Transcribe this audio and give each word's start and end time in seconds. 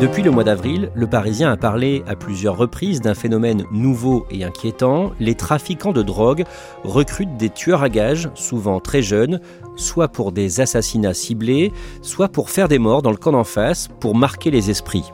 Depuis 0.00 0.24
le 0.24 0.32
mois 0.32 0.42
d'avril, 0.42 0.90
le 0.96 1.06
Parisien 1.06 1.52
a 1.52 1.56
parlé 1.56 2.02
à 2.08 2.16
plusieurs 2.16 2.56
reprises 2.56 3.00
d'un 3.00 3.14
phénomène 3.14 3.64
nouveau 3.70 4.26
et 4.28 4.42
inquiétant. 4.42 5.12
Les 5.20 5.36
trafiquants 5.36 5.92
de 5.92 6.02
drogue 6.02 6.44
recrutent 6.82 7.36
des 7.36 7.48
tueurs 7.48 7.84
à 7.84 7.88
gages, 7.88 8.28
souvent 8.34 8.80
très 8.80 9.02
jeunes, 9.02 9.40
soit 9.76 10.08
pour 10.08 10.32
des 10.32 10.60
assassinats 10.60 11.14
ciblés, 11.14 11.72
soit 12.02 12.28
pour 12.28 12.50
faire 12.50 12.68
des 12.68 12.78
morts 12.78 13.02
dans 13.02 13.12
le 13.12 13.16
camp 13.16 13.32
d'en 13.32 13.44
face, 13.44 13.88
pour 14.00 14.16
marquer 14.16 14.50
les 14.50 14.68
esprits. 14.68 15.04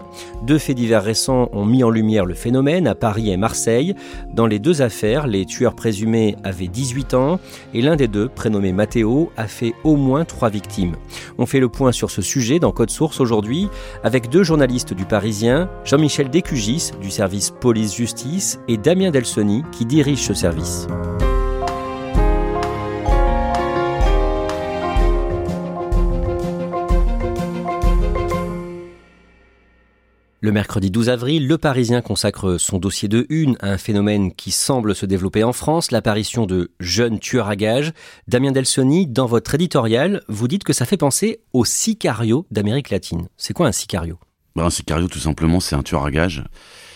Deux 0.42 0.58
faits 0.58 0.76
divers 0.76 1.04
récents 1.04 1.50
ont 1.52 1.66
mis 1.66 1.84
en 1.84 1.90
lumière 1.90 2.24
le 2.24 2.34
phénomène 2.34 2.86
à 2.86 2.94
Paris 2.94 3.30
et 3.30 3.36
Marseille. 3.36 3.94
Dans 4.34 4.46
les 4.46 4.58
deux 4.58 4.82
affaires, 4.82 5.26
les 5.26 5.44
tueurs 5.44 5.74
présumés 5.74 6.36
avaient 6.42 6.68
18 6.68 7.14
ans 7.14 7.38
et 7.74 7.82
l'un 7.82 7.96
des 7.96 8.08
deux, 8.08 8.28
prénommé 8.28 8.72
Matteo, 8.72 9.30
a 9.36 9.46
fait 9.46 9.74
au 9.84 9.96
moins 9.96 10.24
trois 10.24 10.48
victimes. 10.48 10.96
On 11.38 11.46
fait 11.46 11.60
le 11.60 11.68
point 11.68 11.92
sur 11.92 12.10
ce 12.10 12.22
sujet 12.22 12.58
dans 12.58 12.72
Code 12.72 12.90
Source 12.90 13.20
aujourd'hui 13.20 13.68
avec 14.02 14.30
deux 14.30 14.42
journalistes 14.42 14.69
du 14.70 15.04
Parisien, 15.04 15.68
Jean-Michel 15.84 16.30
Décugis 16.30 16.92
du 17.00 17.10
service 17.10 17.50
police-justice 17.50 18.60
et 18.68 18.76
Damien 18.76 19.10
Delsoni 19.10 19.64
qui 19.72 19.84
dirige 19.84 20.20
ce 20.20 20.32
service. 20.32 20.86
Le 30.42 30.52
mercredi 30.52 30.90
12 30.92 31.08
avril, 31.08 31.48
Le 31.48 31.58
Parisien 31.58 32.00
consacre 32.00 32.56
son 32.56 32.78
dossier 32.78 33.08
de 33.08 33.26
une 33.28 33.56
à 33.60 33.70
un 33.72 33.76
phénomène 33.76 34.32
qui 34.32 34.52
semble 34.52 34.94
se 34.94 35.04
développer 35.04 35.42
en 35.42 35.52
France, 35.52 35.90
l'apparition 35.90 36.46
de 36.46 36.70
jeunes 36.78 37.18
tueurs 37.18 37.48
à 37.48 37.56
gages. 37.56 37.92
Damien 38.28 38.52
Delsoni, 38.52 39.08
dans 39.08 39.26
votre 39.26 39.54
éditorial, 39.56 40.22
vous 40.28 40.46
dites 40.46 40.64
que 40.64 40.72
ça 40.72 40.86
fait 40.86 40.96
penser 40.96 41.40
au 41.52 41.64
sicario 41.64 42.46
d'Amérique 42.52 42.90
latine. 42.90 43.26
C'est 43.36 43.52
quoi 43.52 43.66
un 43.66 43.72
sicario? 43.72 44.18
Un 44.60 44.70
sicario, 44.70 45.08
tout 45.08 45.18
simplement, 45.18 45.58
c'est 45.58 45.74
un 45.74 45.82
tueur 45.82 46.04
à 46.04 46.10
gages. 46.10 46.44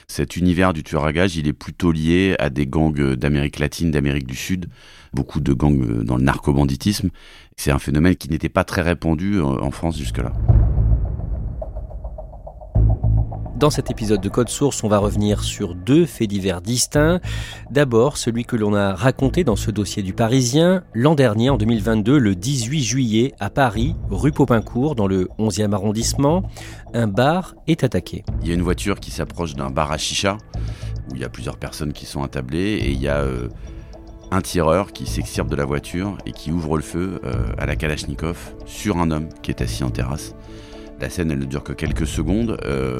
Cet 0.06 0.36
univers 0.36 0.74
du 0.74 0.82
tueur 0.82 1.04
à 1.04 1.12
gages, 1.12 1.36
il 1.36 1.48
est 1.48 1.54
plutôt 1.54 1.92
lié 1.92 2.36
à 2.38 2.50
des 2.50 2.66
gangs 2.66 3.14
d'Amérique 3.14 3.58
latine, 3.58 3.90
d'Amérique 3.90 4.26
du 4.26 4.36
Sud, 4.36 4.66
beaucoup 5.14 5.40
de 5.40 5.52
gangs 5.54 6.02
dans 6.02 6.16
le 6.16 6.22
narcobanditisme. 6.22 7.08
C'est 7.56 7.70
un 7.70 7.78
phénomène 7.78 8.16
qui 8.16 8.28
n'était 8.28 8.50
pas 8.50 8.64
très 8.64 8.82
répandu 8.82 9.40
en 9.40 9.70
France 9.70 9.96
jusque-là. 9.96 10.32
Dans 13.64 13.70
cet 13.70 13.90
épisode 13.90 14.20
de 14.20 14.28
Code 14.28 14.50
Source, 14.50 14.84
on 14.84 14.88
va 14.88 14.98
revenir 14.98 15.42
sur 15.42 15.74
deux 15.74 16.04
faits 16.04 16.28
divers 16.28 16.60
distincts. 16.60 17.18
D'abord, 17.70 18.18
celui 18.18 18.44
que 18.44 18.56
l'on 18.56 18.74
a 18.74 18.92
raconté 18.94 19.42
dans 19.42 19.56
ce 19.56 19.70
dossier 19.70 20.02
du 20.02 20.12
Parisien 20.12 20.84
l'an 20.92 21.14
dernier, 21.14 21.48
en 21.48 21.56
2022, 21.56 22.18
le 22.18 22.34
18 22.34 22.82
juillet, 22.82 23.32
à 23.40 23.48
Paris, 23.48 23.96
rue 24.10 24.32
Popincourt, 24.32 24.96
dans 24.96 25.06
le 25.06 25.30
11e 25.38 25.72
arrondissement. 25.72 26.42
Un 26.92 27.06
bar 27.06 27.54
est 27.66 27.84
attaqué. 27.84 28.22
Il 28.42 28.48
y 28.48 28.50
a 28.50 28.54
une 28.54 28.60
voiture 28.60 29.00
qui 29.00 29.10
s'approche 29.10 29.54
d'un 29.54 29.70
bar 29.70 29.90
à 29.92 29.96
chicha, 29.96 30.36
où 31.10 31.14
il 31.14 31.22
y 31.22 31.24
a 31.24 31.30
plusieurs 31.30 31.56
personnes 31.56 31.94
qui 31.94 32.04
sont 32.04 32.22
attablées, 32.22 32.74
et 32.82 32.90
il 32.90 33.00
y 33.00 33.08
a 33.08 33.20
euh, 33.20 33.48
un 34.30 34.42
tireur 34.42 34.92
qui 34.92 35.06
s'extirpe 35.06 35.48
de 35.48 35.56
la 35.56 35.64
voiture 35.64 36.18
et 36.26 36.32
qui 36.32 36.52
ouvre 36.52 36.76
le 36.76 36.82
feu 36.82 37.18
euh, 37.24 37.32
à 37.56 37.64
la 37.64 37.76
Kalachnikov 37.76 38.56
sur 38.66 38.98
un 38.98 39.10
homme 39.10 39.30
qui 39.42 39.50
est 39.50 39.62
assis 39.62 39.84
en 39.84 39.90
terrasse. 39.90 40.34
La 41.00 41.10
scène, 41.10 41.30
elle 41.30 41.40
ne 41.40 41.44
dure 41.44 41.64
que 41.64 41.72
quelques 41.72 42.06
secondes, 42.06 42.56
euh, 42.64 42.98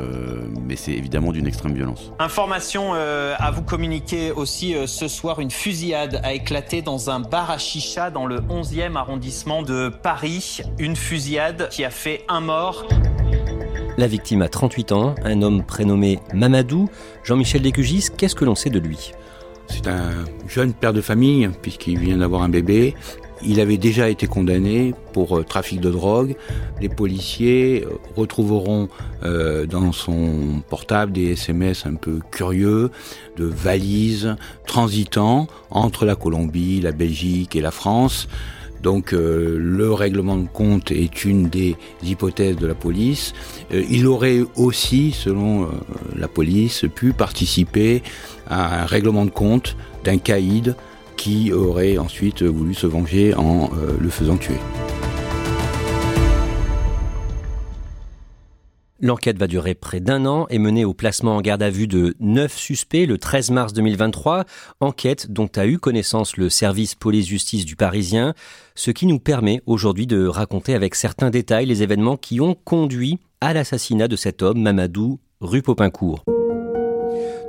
mais 0.66 0.74
c'est 0.74 0.92
évidemment 0.92 1.32
d'une 1.32 1.46
extrême 1.46 1.74
violence. 1.74 2.12
Information 2.18 2.92
euh, 2.94 3.34
à 3.38 3.50
vous 3.52 3.62
communiquer 3.62 4.32
aussi 4.32 4.74
euh, 4.74 4.86
ce 4.86 5.06
soir, 5.06 5.38
une 5.40 5.50
fusillade 5.50 6.20
a 6.24 6.34
éclaté 6.34 6.82
dans 6.82 7.10
un 7.10 7.20
bar 7.20 7.50
à 7.50 7.58
chicha 7.58 8.10
dans 8.10 8.26
le 8.26 8.40
11e 8.40 8.96
arrondissement 8.96 9.62
de 9.62 9.88
Paris. 9.88 10.60
Une 10.78 10.96
fusillade 10.96 11.68
qui 11.70 11.84
a 11.84 11.90
fait 11.90 12.24
un 12.28 12.40
mort. 12.40 12.84
La 13.96 14.08
victime 14.08 14.42
a 14.42 14.48
38 14.48 14.90
ans, 14.90 15.14
un 15.24 15.40
homme 15.42 15.62
prénommé 15.62 16.18
Mamadou. 16.34 16.88
Jean-Michel 17.22 17.62
Décugis, 17.62 18.08
qu'est-ce 18.16 18.34
que 18.34 18.44
l'on 18.44 18.56
sait 18.56 18.70
de 18.70 18.80
lui? 18.80 19.12
C'est 19.68 19.86
un 19.86 20.10
jeune 20.48 20.74
père 20.74 20.92
de 20.92 21.00
famille, 21.00 21.48
puisqu'il 21.62 21.98
vient 21.98 22.18
d'avoir 22.18 22.42
un 22.42 22.48
bébé. 22.48 22.94
Il 23.42 23.60
avait 23.60 23.76
déjà 23.76 24.08
été 24.08 24.26
condamné 24.26 24.94
pour 25.12 25.38
euh, 25.38 25.42
trafic 25.42 25.80
de 25.80 25.90
drogue. 25.90 26.36
Les 26.80 26.88
policiers 26.88 27.84
euh, 27.84 27.90
retrouveront 28.16 28.88
euh, 29.24 29.66
dans 29.66 29.92
son 29.92 30.62
portable 30.68 31.12
des 31.12 31.32
SMS 31.32 31.84
un 31.86 31.94
peu 31.94 32.20
curieux 32.30 32.90
de 33.36 33.44
valises 33.44 34.36
transitant 34.66 35.48
entre 35.70 36.04
la 36.04 36.14
Colombie, 36.14 36.80
la 36.80 36.92
Belgique 36.92 37.56
et 37.56 37.60
la 37.60 37.70
France. 37.70 38.28
Donc 38.82 39.12
le 39.12 39.92
règlement 39.94 40.36
de 40.36 40.46
compte 40.46 40.90
est 40.90 41.24
une 41.24 41.48
des 41.48 41.74
hypothèses 42.02 42.56
de 42.56 42.66
la 42.66 42.74
police. 42.74 43.32
il 43.70 44.06
aurait 44.06 44.40
aussi, 44.56 45.12
selon 45.12 45.70
la 46.14 46.28
police, 46.28 46.84
pu 46.94 47.14
participer 47.14 48.02
à 48.46 48.82
un 48.82 48.84
règlement 48.84 49.24
de 49.24 49.30
compte 49.30 49.74
d'un 50.04 50.18
caïd 50.18 50.76
qui 51.24 51.54
aurait 51.54 51.96
ensuite 51.96 52.42
voulu 52.42 52.74
se 52.74 52.86
venger 52.86 53.34
en 53.34 53.70
euh, 53.72 53.96
le 53.98 54.10
faisant 54.10 54.36
tuer. 54.36 54.58
L'enquête 59.00 59.38
va 59.38 59.46
durer 59.46 59.74
près 59.74 60.00
d'un 60.00 60.26
an 60.26 60.46
et 60.50 60.58
mener 60.58 60.84
au 60.84 60.92
placement 60.92 61.36
en 61.36 61.40
garde 61.40 61.62
à 61.62 61.70
vue 61.70 61.86
de 61.86 62.14
neuf 62.20 62.58
suspects 62.58 63.06
le 63.06 63.16
13 63.16 63.52
mars 63.52 63.72
2023, 63.72 64.44
enquête 64.80 65.32
dont 65.32 65.48
a 65.56 65.66
eu 65.66 65.78
connaissance 65.78 66.36
le 66.36 66.50
service 66.50 66.94
police-justice 66.94 67.64
du 67.64 67.74
Parisien, 67.74 68.34
ce 68.74 68.90
qui 68.90 69.06
nous 69.06 69.18
permet 69.18 69.62
aujourd'hui 69.64 70.06
de 70.06 70.26
raconter 70.26 70.74
avec 70.74 70.94
certains 70.94 71.30
détails 71.30 71.64
les 71.64 71.82
événements 71.82 72.18
qui 72.18 72.42
ont 72.42 72.54
conduit 72.54 73.18
à 73.40 73.54
l'assassinat 73.54 74.08
de 74.08 74.16
cet 74.16 74.42
homme, 74.42 74.60
Mamadou, 74.60 75.20
rue 75.40 75.62
Popincourt. 75.62 76.22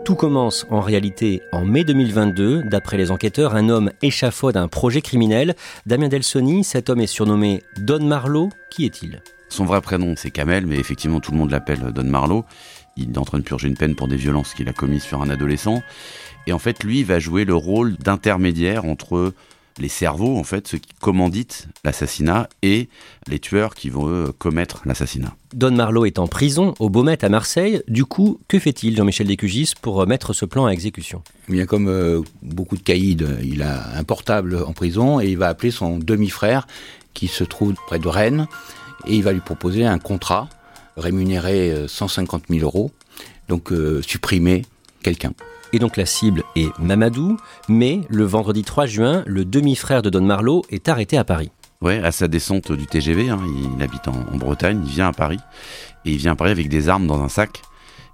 Tout 0.06 0.14
commence 0.14 0.68
en 0.70 0.82
réalité 0.82 1.42
en 1.52 1.66
mai 1.66 1.84
2022. 1.84 2.62
D'après 2.62 2.96
les 2.96 3.10
enquêteurs, 3.10 3.56
un 3.56 3.70
homme 3.70 3.90
échafaude 4.04 4.56
un 4.56 4.68
projet 4.68 5.02
criminel. 5.02 5.56
Damien 5.88 6.10
Delsoni, 6.10 6.64
cet 6.64 6.92
homme 6.92 7.02
est 7.02 7.08
surnommé 7.08 7.64
Don 7.80 8.06
Marlowe. 8.06 8.50
Qui 8.70 8.86
est-il? 8.86 9.24
Son 9.50 9.66
vrai 9.66 9.82
prénom, 9.82 10.14
c'est 10.16 10.30
Kamel, 10.30 10.68
mais 10.68 10.78
effectivement, 10.78 11.20
tout 11.20 11.32
le 11.32 11.40
monde 11.40 11.50
l'appelle 11.50 11.92
Don 11.92 12.04
Marlowe. 12.04 12.46
Il 12.98 13.14
est 13.14 13.18
en 13.18 13.26
train 13.26 13.40
de 13.40 13.44
purger 13.44 13.68
une 13.68 13.78
peine 13.78 13.96
pour 13.96 14.08
des 14.08 14.16
violences 14.16 14.54
qu'il 14.54 14.70
a 14.70 14.74
commises 14.74 15.02
sur 15.02 15.24
un 15.24 15.30
adolescent. 15.32 15.82
Et 16.46 16.54
en 16.54 16.60
fait, 16.60 16.84
lui 16.84 17.04
va 17.04 17.18
jouer 17.18 17.44
le 17.44 17.56
rôle 17.56 17.96
d'intermédiaire 17.96 18.86
entre 18.86 19.34
les 19.80 19.90
cerveaux, 19.90 20.38
en 20.38 20.44
fait, 20.44 20.68
ceux 20.68 20.78
qui 20.78 20.94
commanditent 21.02 21.68
l'assassinat 21.84 22.48
et 22.62 22.88
les 23.28 23.40
tueurs 23.40 23.76
qui 23.76 23.90
vont 23.90 24.32
commettre 24.38 24.82
l'assassinat. 24.86 25.36
Don 25.54 25.72
Marlowe 25.72 26.06
est 26.06 26.20
en 26.20 26.28
prison 26.28 26.74
au 26.80 26.90
Baumet 26.90 27.24
à 27.24 27.30
Marseille. 27.30 27.82
Du 27.88 28.06
coup, 28.06 28.40
que 28.48 28.58
fait-il, 28.60 28.96
Jean-Michel 28.96 29.28
Descugis, 29.28 29.74
pour 29.82 30.06
mettre 30.08 30.34
ce 30.34 30.46
plan 30.46 30.66
à 30.66 30.72
exécution? 30.72 31.22
Eh 31.50 31.54
Bien 31.54 31.66
comme 31.66 31.88
euh, 31.88 32.22
beaucoup 32.42 32.78
de 32.78 32.84
caïds, 32.84 33.18
il 33.44 33.62
a 33.64 33.98
un 33.98 34.04
portable 34.04 34.64
en 34.66 34.74
prison 34.74 35.20
et 35.20 35.28
il 35.28 35.38
va 35.38 35.48
appeler 35.48 35.72
son 35.72 35.98
demi-frère 35.98 36.68
qui 37.14 37.28
se 37.28 37.44
trouve 37.44 37.74
près 37.88 38.00
de 38.00 38.08
Rennes 38.08 38.48
et 39.08 39.16
il 39.16 39.24
va 39.24 39.34
lui 39.34 39.42
proposer 39.42 39.86
un 39.86 40.00
contrat 40.00 40.50
rémunéré 40.98 41.86
150 41.88 42.44
euh, 42.44 42.54
000 42.54 42.66
euros 42.66 42.92
donc 43.48 43.72
euh, 43.72 44.02
supprimer 44.02 44.64
quelqu'un. 45.04 45.34
Et 45.76 45.80
donc 45.80 45.98
la 45.98 46.06
cible 46.06 46.44
est 46.56 46.70
Mamadou, 46.80 47.36
mais 47.68 48.00
le 48.08 48.24
vendredi 48.24 48.64
3 48.64 48.86
juin, 48.86 49.24
le 49.26 49.44
demi-frère 49.44 50.02
de 50.02 50.10
Don 50.10 50.22
Marlowe 50.22 50.62
est 50.70 50.88
arrêté 50.88 51.18
à 51.18 51.26
Paris. 51.26 51.52
Ouais, 51.82 52.02
à 52.02 52.14
sa 52.14 52.30
descente 52.30 52.72
du 52.72 52.88
TGV, 52.88 53.28
hein, 53.30 53.42
il 53.76 53.84
habite 53.84 54.08
en, 54.08 54.38
Bretagne, 54.38 54.82
il 54.86 54.90
vient 54.90 55.10
à 55.10 55.12
Paris, 55.12 55.40
et 56.06 56.12
il 56.12 56.18
vient 56.18 56.32
à 56.32 56.36
Paris 56.38 56.52
avec 56.52 56.70
des 56.70 56.88
armes 56.88 57.08
dans 57.08 57.22
un 57.22 57.28
sac, 57.28 57.62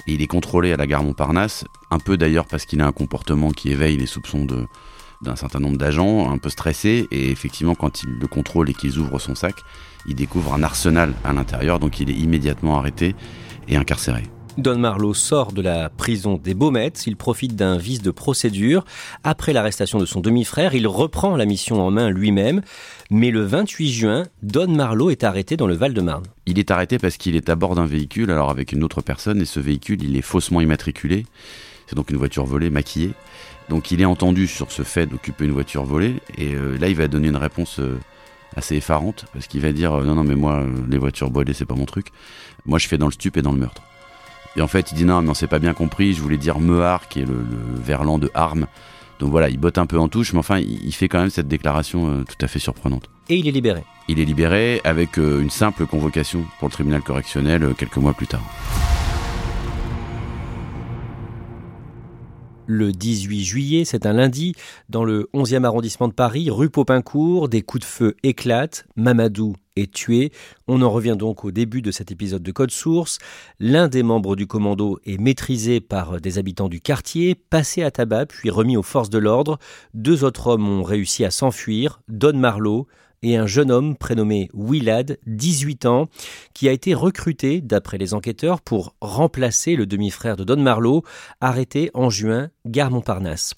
et 0.08 0.14
il 0.14 0.24
est 0.24 0.28
contrôlé 0.28 0.74
à 0.74 0.76
la 0.76 0.88
gare 0.88 1.04
Montparnasse, 1.04 1.64
un 1.92 2.00
peu 2.00 2.18
d'ailleurs 2.18 2.48
parce 2.48 2.66
qu'il 2.66 2.82
a 2.82 2.88
un 2.88 2.92
comportement 2.92 3.52
qui 3.52 3.70
éveille 3.70 3.96
les 3.96 4.08
soupçons 4.08 4.48
d'un 5.22 5.36
certain 5.36 5.60
nombre 5.60 5.78
d'agents, 5.78 6.32
un 6.32 6.40
peu 6.40 6.50
stressés, 6.50 7.08
et 7.12 7.30
effectivement 7.30 7.76
quand 7.76 8.02
il 8.02 8.10
le 8.10 8.26
contrôle 8.26 8.72
et 8.72 8.74
qu'ils 8.74 8.98
ouvrent 8.98 9.20
son 9.20 9.36
sac, 9.36 9.54
il 10.08 10.16
découvre 10.16 10.56
un 10.56 10.64
arsenal 10.64 11.14
à 11.24 11.32
l'intérieur, 11.32 11.78
donc 11.78 12.00
il 12.00 12.10
est 12.10 12.16
immédiatement 12.16 12.80
arrêté 12.80 13.14
et 13.68 13.78
incarcéré. 13.78 14.24
Don 14.58 14.78
Marlowe 14.78 15.14
sort 15.14 15.54
de 15.54 15.62
la 15.62 15.90
prison 15.90 16.36
des 16.36 16.54
Baumettes, 16.54 17.08
il 17.08 17.16
profite 17.16 17.56
d'un 17.56 17.78
vice 17.78 18.02
de 18.02 18.12
procédure. 18.12 18.84
Après 19.24 19.54
l'arrestation 19.54 19.98
de 19.98 20.06
son 20.06 20.20
demi-frère, 20.20 20.76
il 20.76 20.88
reprend 20.88 21.38
la 21.38 21.46
mission 21.46 21.82
en 21.82 21.90
main 21.90 22.10
lui-même. 22.10 22.62
Mais 23.10 23.32
le 23.32 23.44
28 23.44 23.92
juin, 23.92 24.24
Don 24.44 24.68
Marlowe 24.68 25.10
est 25.10 25.24
arrêté 25.24 25.56
dans 25.56 25.68
le 25.68 25.74
Val-de-Marne. 25.74 26.26
Il 26.46 26.60
est 26.60 26.70
arrêté 26.70 27.00
parce 27.00 27.16
qu'il 27.16 27.36
est 27.36 27.50
à 27.50 27.56
bord 27.56 27.76
d'un 27.76 27.86
véhicule, 27.86 28.30
alors 28.30 28.50
avec 28.50 28.74
une 28.74 28.84
autre 28.84 29.02
personne, 29.02 29.42
et 29.42 29.46
ce 29.46 29.62
véhicule, 29.62 30.04
il 30.04 30.18
est 30.18 30.22
faussement 30.22 30.60
immatriculé. 30.60 31.26
C'est 31.88 31.96
donc 31.96 32.10
une 32.10 32.18
voiture 32.18 32.46
volée, 32.46 32.70
maquillée. 32.70 33.14
Donc 33.70 33.92
il 33.92 34.02
est 34.02 34.06
entendu 34.06 34.48
sur 34.48 34.70
ce 34.72 34.84
fait 34.84 35.06
d'occuper 35.06 35.46
une 35.46 35.52
voiture 35.52 35.86
volée, 35.86 36.16
et 36.38 36.56
euh, 36.56 36.78
là 36.78 36.90
il 36.90 36.96
va 36.96 37.08
donner 37.08 37.30
une 37.30 37.38
réponse 37.38 37.80
euh, 37.80 37.98
assez 38.58 38.76
effarante, 38.76 39.26
parce 39.32 39.48
qu'il 39.48 39.62
va 39.62 39.72
dire 39.72 39.94
euh, 39.94 40.04
non 40.04 40.16
non 40.16 40.26
mais 40.26 40.36
moi 40.36 40.66
les 40.90 40.98
voitures 40.98 41.32
volées 41.32 41.54
c'est 41.54 41.66
pas 41.66 41.76
mon 41.76 41.86
truc, 41.86 42.08
moi 42.66 42.80
je 42.80 42.90
fais 42.90 42.98
dans 42.98 43.06
le 43.06 43.14
stup 43.14 43.38
et 43.38 43.42
dans 43.42 43.54
le 43.54 43.60
meurtre. 43.60 43.82
Et 44.56 44.62
en 44.62 44.68
fait, 44.68 44.92
il 44.92 44.96
dit 44.96 45.06
non, 45.06 45.22
mais 45.22 45.30
on 45.30 45.34
s'est 45.34 45.48
pas 45.48 45.60
bien 45.60 45.74
compris. 45.74 46.14
Je 46.14 46.22
voulais 46.22 46.38
dire 46.38 46.60
mehar, 46.60 47.08
qui 47.08 47.22
est 47.22 47.26
le, 47.26 47.46
verlan 47.76 48.20
de 48.20 48.30
arme. 48.34 48.68
Donc 49.20 49.32
voilà, 49.32 49.50
il 49.50 49.58
botte 49.58 49.78
un 49.78 49.86
peu 49.86 50.00
en 50.00 50.08
touche, 50.08 50.34
mais 50.34 50.40
enfin, 50.40 50.60
il, 50.60 50.92
fait 50.94 51.08
quand 51.08 51.20
même 51.20 51.30
cette 51.30 51.48
déclaration 51.48 52.10
euh, 52.10 52.24
tout 52.24 52.44
à 52.44 52.48
fait 52.48 52.60
surprenante. 52.60 53.08
Et 53.30 53.36
il 53.36 53.48
est 53.48 53.52
libéré. 53.52 53.84
Il 54.08 54.20
est 54.20 54.26
libéré 54.26 54.82
avec 54.84 55.20
euh, 55.20 55.42
une 55.42 55.52
simple 55.52 55.86
convocation 55.86 56.44
pour 56.60 56.68
le 56.70 56.74
tribunal 56.74 57.02
correctionnel 57.02 57.64
euh, 57.64 57.74
quelques 57.74 57.98
mois 57.98 58.14
plus 58.14 58.28
tard. 58.28 58.42
Le 62.72 62.94
18 62.94 63.44
juillet, 63.44 63.86
c'est 63.86 64.06
un 64.06 64.14
lundi, 64.14 64.54
dans 64.88 65.04
le 65.04 65.30
11e 65.34 65.66
arrondissement 65.66 66.08
de 66.08 66.14
Paris, 66.14 66.50
rue 66.50 66.70
Popincourt, 66.70 67.50
des 67.50 67.62
coups 67.62 67.82
de 67.82 67.86
feu 67.86 68.16
éclatent, 68.24 68.86
Mamadou 68.96 69.56
est 69.76 69.94
tué. 69.94 70.32
On 70.68 70.82
en 70.82 70.90
revient 70.90 71.16
donc 71.18 71.44
au 71.44 71.52
début 71.52 71.82
de 71.82 71.92
cet 71.92 72.12
épisode 72.12 72.44
de 72.44 72.52
Code 72.52 72.72
Source. 72.72 73.20
L'un 73.60 73.90
des 73.90 74.04
membres 74.04 74.38
du 74.38 74.48
commando 74.48 75.00
est 75.06 75.20
maîtrisé 75.20 75.82
par 75.82 76.22
des 76.22 76.38
habitants 76.38 76.70
du 76.70 76.80
quartier, 76.80 77.36
passé 77.36 77.84
à 77.84 77.92
tabac 77.92 78.28
puis 78.28 78.50
remis 78.50 78.78
aux 78.78 78.84
forces 78.84 79.10
de 79.10 79.18
l'ordre. 79.20 79.60
Deux 79.94 80.24
autres 80.24 80.48
hommes 80.48 80.68
ont 80.68 80.84
réussi 80.84 81.26
à 81.26 81.32
s'enfuir, 81.32 82.02
Don 82.08 82.38
Marlowe, 82.38 82.88
et 83.24 83.38
un 83.38 83.48
jeune 83.48 83.72
homme 83.72 83.96
prénommé 83.96 84.50
Willad, 84.54 85.20
18 85.28 85.86
ans, 85.86 86.08
qui 86.54 86.68
a 86.68 86.72
été 86.72 86.94
recruté, 86.94 87.62
d'après 87.62 87.98
les 87.98 88.14
enquêteurs, 88.14 88.62
pour 88.62 88.96
remplacer 89.02 89.76
le 89.76 89.86
demi-frère 89.86 90.38
de 90.38 90.44
Don 90.44 90.62
Marlowe, 90.62 91.04
arrêté 91.40 91.92
en 91.94 92.10
juin, 92.10 92.50
gare 92.66 92.92
Montparnasse. 92.92 93.54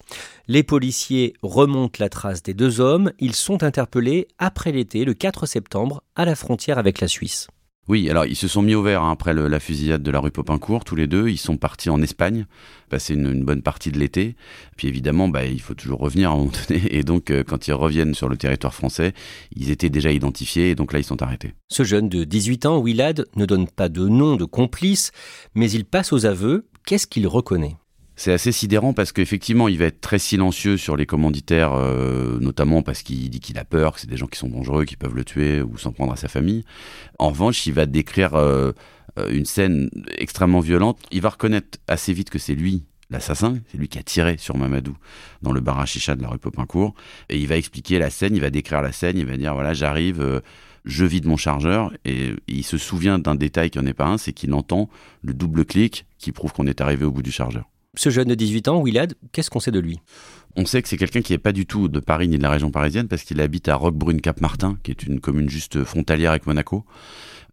Les 0.48 0.62
policiers 0.62 1.34
remontent 1.42 1.98
la 2.00 2.08
trace 2.08 2.42
des 2.42 2.54
deux 2.54 2.80
hommes, 2.80 3.12
ils 3.18 3.34
sont 3.34 3.62
interpellés 3.62 4.28
après 4.38 4.72
l'été, 4.72 5.04
le 5.04 5.14
4 5.14 5.46
septembre, 5.46 6.02
à 6.16 6.24
la 6.24 6.34
frontière 6.34 6.78
avec 6.78 7.00
la 7.00 7.08
Suisse. 7.08 7.48
Oui, 7.86 8.08
alors 8.08 8.24
ils 8.24 8.36
se 8.36 8.48
sont 8.48 8.62
mis 8.62 8.74
au 8.74 8.82
vert 8.82 9.02
hein, 9.02 9.10
après 9.10 9.34
la 9.34 9.60
fusillade 9.60 10.02
de 10.02 10.10
la 10.10 10.20
rue 10.20 10.30
Popincourt, 10.30 10.84
tous 10.84 10.96
les 10.96 11.06
deux. 11.06 11.28
Ils 11.28 11.38
sont 11.38 11.58
partis 11.58 11.90
en 11.90 12.00
Espagne, 12.00 12.46
passer 12.88 13.14
une, 13.14 13.44
bonne 13.44 13.62
partie 13.62 13.92
de 13.92 13.98
l'été. 13.98 14.36
Puis 14.76 14.88
évidemment, 14.88 15.28
bah, 15.28 15.44
il 15.44 15.60
faut 15.60 15.74
toujours 15.74 16.00
revenir 16.00 16.30
à 16.30 16.34
un 16.34 16.36
moment 16.36 16.52
donné. 16.68 16.82
Et 16.94 17.02
donc, 17.02 17.30
euh, 17.30 17.44
quand 17.44 17.68
ils 17.68 17.74
reviennent 17.74 18.14
sur 18.14 18.28
le 18.28 18.36
territoire 18.36 18.74
français, 18.74 19.12
ils 19.54 19.70
étaient 19.70 19.90
déjà 19.90 20.10
identifiés 20.12 20.70
et 20.70 20.74
donc 20.74 20.92
là, 20.92 20.98
ils 20.98 21.04
sont 21.04 21.22
arrêtés. 21.22 21.52
Ce 21.68 21.82
jeune 21.82 22.08
de 22.08 22.24
18 22.24 22.66
ans, 22.66 22.82
Willad, 22.82 23.26
ne 23.36 23.44
donne 23.44 23.68
pas 23.68 23.90
de 23.90 24.08
nom 24.08 24.36
de 24.36 24.44
complice, 24.44 25.12
mais 25.54 25.70
il 25.70 25.84
passe 25.84 26.12
aux 26.12 26.24
aveux. 26.24 26.66
Qu'est-ce 26.86 27.06
qu'il 27.06 27.26
reconnaît? 27.26 27.76
C'est 28.16 28.32
assez 28.32 28.52
sidérant 28.52 28.92
parce 28.92 29.12
qu'effectivement, 29.12 29.66
il 29.68 29.78
va 29.78 29.86
être 29.86 30.00
très 30.00 30.18
silencieux 30.18 30.76
sur 30.76 30.96
les 30.96 31.06
commanditaires, 31.06 31.72
euh, 31.74 32.38
notamment 32.38 32.82
parce 32.82 33.02
qu'il 33.02 33.28
dit 33.28 33.40
qu'il 33.40 33.58
a 33.58 33.64
peur, 33.64 33.94
que 33.94 34.00
c'est 34.00 34.10
des 34.10 34.16
gens 34.16 34.26
qui 34.26 34.38
sont 34.38 34.48
dangereux, 34.48 34.84
qui 34.84 34.96
peuvent 34.96 35.14
le 35.14 35.24
tuer 35.24 35.62
ou 35.62 35.76
s'en 35.78 35.92
prendre 35.92 36.12
à 36.12 36.16
sa 36.16 36.28
famille. 36.28 36.64
En 37.18 37.30
revanche, 37.30 37.66
il 37.66 37.72
va 37.72 37.86
décrire 37.86 38.34
euh, 38.34 38.72
euh, 39.18 39.30
une 39.30 39.46
scène 39.46 39.90
extrêmement 40.16 40.60
violente. 40.60 41.00
Il 41.10 41.22
va 41.22 41.30
reconnaître 41.30 41.78
assez 41.88 42.12
vite 42.12 42.30
que 42.30 42.38
c'est 42.38 42.54
lui 42.54 42.84
l'assassin, 43.10 43.58
c'est 43.70 43.78
lui 43.78 43.88
qui 43.88 43.98
a 43.98 44.02
tiré 44.02 44.38
sur 44.38 44.56
Mamadou 44.56 44.96
dans 45.42 45.52
le 45.52 45.60
bar 45.60 45.78
à 45.78 45.86
chicha 45.86 46.14
de 46.14 46.22
la 46.22 46.28
rue 46.28 46.38
Popincourt. 46.38 46.94
Et 47.28 47.38
il 47.38 47.48
va 47.48 47.56
expliquer 47.56 47.98
la 47.98 48.10
scène, 48.10 48.34
il 48.34 48.40
va 48.40 48.50
décrire 48.50 48.80
la 48.80 48.92
scène, 48.92 49.18
il 49.18 49.26
va 49.26 49.36
dire 49.36 49.54
voilà, 49.54 49.74
j'arrive, 49.74 50.42
je 50.84 51.04
vide 51.04 51.26
mon 51.26 51.36
chargeur. 51.36 51.92
Et, 52.04 52.28
et 52.28 52.36
il 52.46 52.64
se 52.64 52.78
souvient 52.78 53.18
d'un 53.18 53.34
détail 53.34 53.70
qui 53.70 53.78
n'en 53.78 53.86
est 53.86 53.92
pas 53.94 54.06
un, 54.06 54.18
c'est 54.18 54.32
qu'il 54.32 54.54
entend 54.54 54.88
le 55.20 55.34
double 55.34 55.64
clic 55.64 56.06
qui 56.18 56.32
prouve 56.32 56.52
qu'on 56.52 56.66
est 56.66 56.80
arrivé 56.80 57.04
au 57.04 57.10
bout 57.10 57.22
du 57.22 57.32
chargeur. 57.32 57.68
Ce 57.96 58.10
jeune 58.10 58.28
de 58.28 58.34
18 58.34 58.68
ans, 58.68 58.82
Willad, 58.82 59.14
qu'est-ce 59.32 59.50
qu'on 59.50 59.60
sait 59.60 59.70
de 59.70 59.78
lui? 59.78 60.00
On 60.56 60.66
sait 60.66 60.82
que 60.82 60.88
c'est 60.88 60.96
quelqu'un 60.96 61.22
qui 61.22 61.32
n'est 61.32 61.38
pas 61.38 61.52
du 61.52 61.66
tout 61.66 61.88
de 61.88 62.00
Paris 62.00 62.28
ni 62.28 62.38
de 62.38 62.42
la 62.42 62.50
région 62.50 62.70
parisienne 62.70 63.08
parce 63.08 63.22
qu'il 63.22 63.40
habite 63.40 63.68
à 63.68 63.76
Roquebrune-Cap-Martin, 63.76 64.78
qui 64.82 64.90
est 64.90 65.02
une 65.02 65.20
commune 65.20 65.48
juste 65.48 65.82
frontalière 65.84 66.30
avec 66.30 66.46
Monaco. 66.46 66.84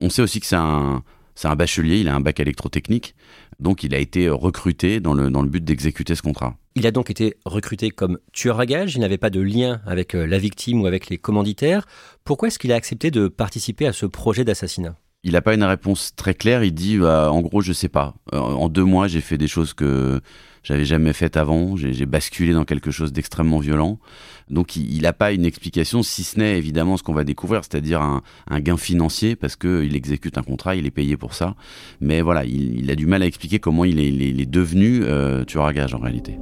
On 0.01 0.09
sait 0.09 0.21
aussi 0.21 0.39
que 0.39 0.45
c'est 0.45 0.55
un, 0.55 1.03
c'est 1.35 1.47
un 1.47 1.55
bachelier, 1.55 1.99
il 1.99 2.07
a 2.07 2.15
un 2.15 2.19
bac 2.19 2.39
électrotechnique, 2.39 3.15
donc 3.59 3.83
il 3.83 3.95
a 3.95 3.99
été 3.99 4.29
recruté 4.29 4.99
dans 4.99 5.13
le, 5.13 5.29
dans 5.29 5.41
le 5.41 5.49
but 5.49 5.63
d'exécuter 5.63 6.15
ce 6.15 6.21
contrat. 6.21 6.57
Il 6.75 6.87
a 6.87 6.91
donc 6.91 7.09
été 7.09 7.35
recruté 7.45 7.89
comme 7.89 8.19
tueur 8.31 8.59
à 8.59 8.65
gages, 8.65 8.95
il 8.95 9.01
n'avait 9.01 9.17
pas 9.17 9.29
de 9.29 9.41
lien 9.41 9.81
avec 9.85 10.15
euh, 10.15 10.25
la 10.25 10.37
victime 10.37 10.81
ou 10.81 10.87
avec 10.87 11.09
les 11.09 11.17
commanditaires. 11.17 11.85
Pourquoi 12.23 12.47
est-ce 12.47 12.59
qu'il 12.59 12.71
a 12.71 12.75
accepté 12.75 13.11
de 13.11 13.27
participer 13.27 13.87
à 13.87 13.93
ce 13.93 14.05
projet 14.05 14.45
d'assassinat? 14.45 14.95
Il 15.23 15.33
n'a 15.33 15.41
pas 15.41 15.53
une 15.53 15.63
réponse 15.63 16.13
très 16.15 16.33
claire. 16.33 16.63
Il 16.63 16.73
dit, 16.73 16.97
bah, 16.97 17.31
en 17.31 17.41
gros, 17.41 17.61
je 17.61 17.73
sais 17.73 17.89
pas. 17.89 18.15
Euh, 18.33 18.39
en 18.39 18.69
deux 18.69 18.83
mois, 18.83 19.07
j'ai 19.07 19.21
fait 19.21 19.37
des 19.37 19.47
choses 19.47 19.73
que 19.73 20.19
j'avais 20.63 20.85
jamais 20.85 21.13
faites 21.13 21.37
avant. 21.37 21.75
J'ai 21.75 22.05
basculé 22.05 22.53
dans 22.53 22.65
quelque 22.65 22.91
chose 22.91 23.13
d'extrêmement 23.13 23.59
violent. 23.59 23.99
Donc, 24.49 24.75
il 24.75 25.01
n'a 25.01 25.13
pas 25.13 25.31
une 25.31 25.45
explication, 25.45 26.03
si 26.03 26.23
ce 26.23 26.37
n'est 26.37 26.57
évidemment 26.57 26.97
ce 26.97 27.03
qu'on 27.03 27.13
va 27.13 27.23
découvrir, 27.23 27.61
c'est-à-dire 27.63 28.01
un, 28.01 28.59
gain 28.59 28.77
financier, 28.77 29.35
parce 29.35 29.55
qu'il 29.55 29.95
exécute 29.95 30.37
un 30.37 30.43
contrat, 30.43 30.75
il 30.75 30.85
est 30.85 30.91
payé 30.91 31.15
pour 31.17 31.33
ça. 31.33 31.55
Mais 32.01 32.21
voilà, 32.21 32.43
il, 32.43 32.89
a 32.91 32.95
du 32.95 33.05
mal 33.05 33.23
à 33.23 33.25
expliquer 33.25 33.59
comment 33.59 33.85
il 33.85 33.99
est, 33.99 34.45
devenu 34.45 35.03
euh, 35.03 35.45
tueur 35.45 35.65
à 35.65 35.73
gage 35.73 35.93
en 35.93 35.99
réalité. 35.99 36.37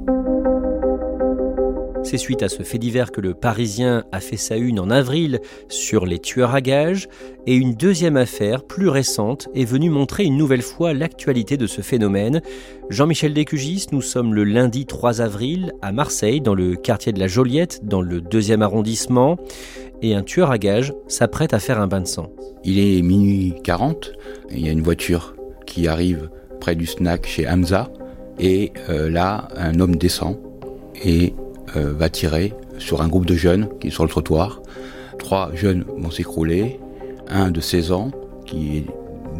C'est 2.10 2.18
suite 2.18 2.42
à 2.42 2.48
ce 2.48 2.64
fait 2.64 2.78
divers 2.78 3.12
que 3.12 3.20
le 3.20 3.34
Parisien 3.34 4.02
a 4.10 4.18
fait 4.18 4.36
sa 4.36 4.56
une 4.56 4.80
en 4.80 4.90
avril 4.90 5.38
sur 5.68 6.06
les 6.06 6.18
tueurs 6.18 6.56
à 6.56 6.60
gages, 6.60 7.08
et 7.46 7.54
une 7.54 7.74
deuxième 7.74 8.16
affaire, 8.16 8.64
plus 8.64 8.88
récente, 8.88 9.48
est 9.54 9.64
venue 9.64 9.90
montrer 9.90 10.24
une 10.24 10.36
nouvelle 10.36 10.62
fois 10.62 10.92
l'actualité 10.92 11.56
de 11.56 11.68
ce 11.68 11.82
phénomène. 11.82 12.42
Jean-Michel 12.88 13.32
Descugis, 13.32 13.86
nous 13.92 14.02
sommes 14.02 14.34
le 14.34 14.42
lundi 14.42 14.86
3 14.86 15.20
avril 15.20 15.72
à 15.82 15.92
Marseille, 15.92 16.40
dans 16.40 16.56
le 16.56 16.74
quartier 16.74 17.12
de 17.12 17.20
la 17.20 17.28
Joliette, 17.28 17.84
dans 17.84 18.02
le 18.02 18.20
deuxième 18.20 18.62
arrondissement, 18.62 19.36
et 20.02 20.16
un 20.16 20.24
tueur 20.24 20.50
à 20.50 20.58
gages 20.58 20.92
s'apprête 21.06 21.54
à 21.54 21.60
faire 21.60 21.80
un 21.80 21.86
bain 21.86 22.00
de 22.00 22.08
sang. 22.08 22.32
Il 22.64 22.80
est 22.80 23.02
minuit 23.02 23.54
40, 23.62 24.14
et 24.50 24.56
il 24.56 24.66
y 24.66 24.68
a 24.68 24.72
une 24.72 24.82
voiture 24.82 25.36
qui 25.64 25.86
arrive 25.86 26.28
près 26.58 26.74
du 26.74 26.86
snack 26.86 27.28
chez 27.28 27.48
Hamza, 27.48 27.88
et 28.40 28.72
euh, 28.88 29.08
là, 29.08 29.46
un 29.54 29.78
homme 29.78 29.94
descend 29.94 30.38
et 31.04 31.34
euh, 31.76 31.92
va 31.92 32.08
tirer 32.08 32.54
sur 32.78 33.02
un 33.02 33.08
groupe 33.08 33.26
de 33.26 33.34
jeunes 33.34 33.68
qui 33.78 33.88
est 33.88 33.90
sur 33.90 34.04
le 34.04 34.08
trottoir. 34.08 34.60
Trois 35.18 35.50
jeunes 35.54 35.84
vont 35.98 36.10
s'écrouler, 36.10 36.80
un 37.28 37.50
de 37.50 37.60
16 37.60 37.92
ans 37.92 38.10
qui 38.46 38.86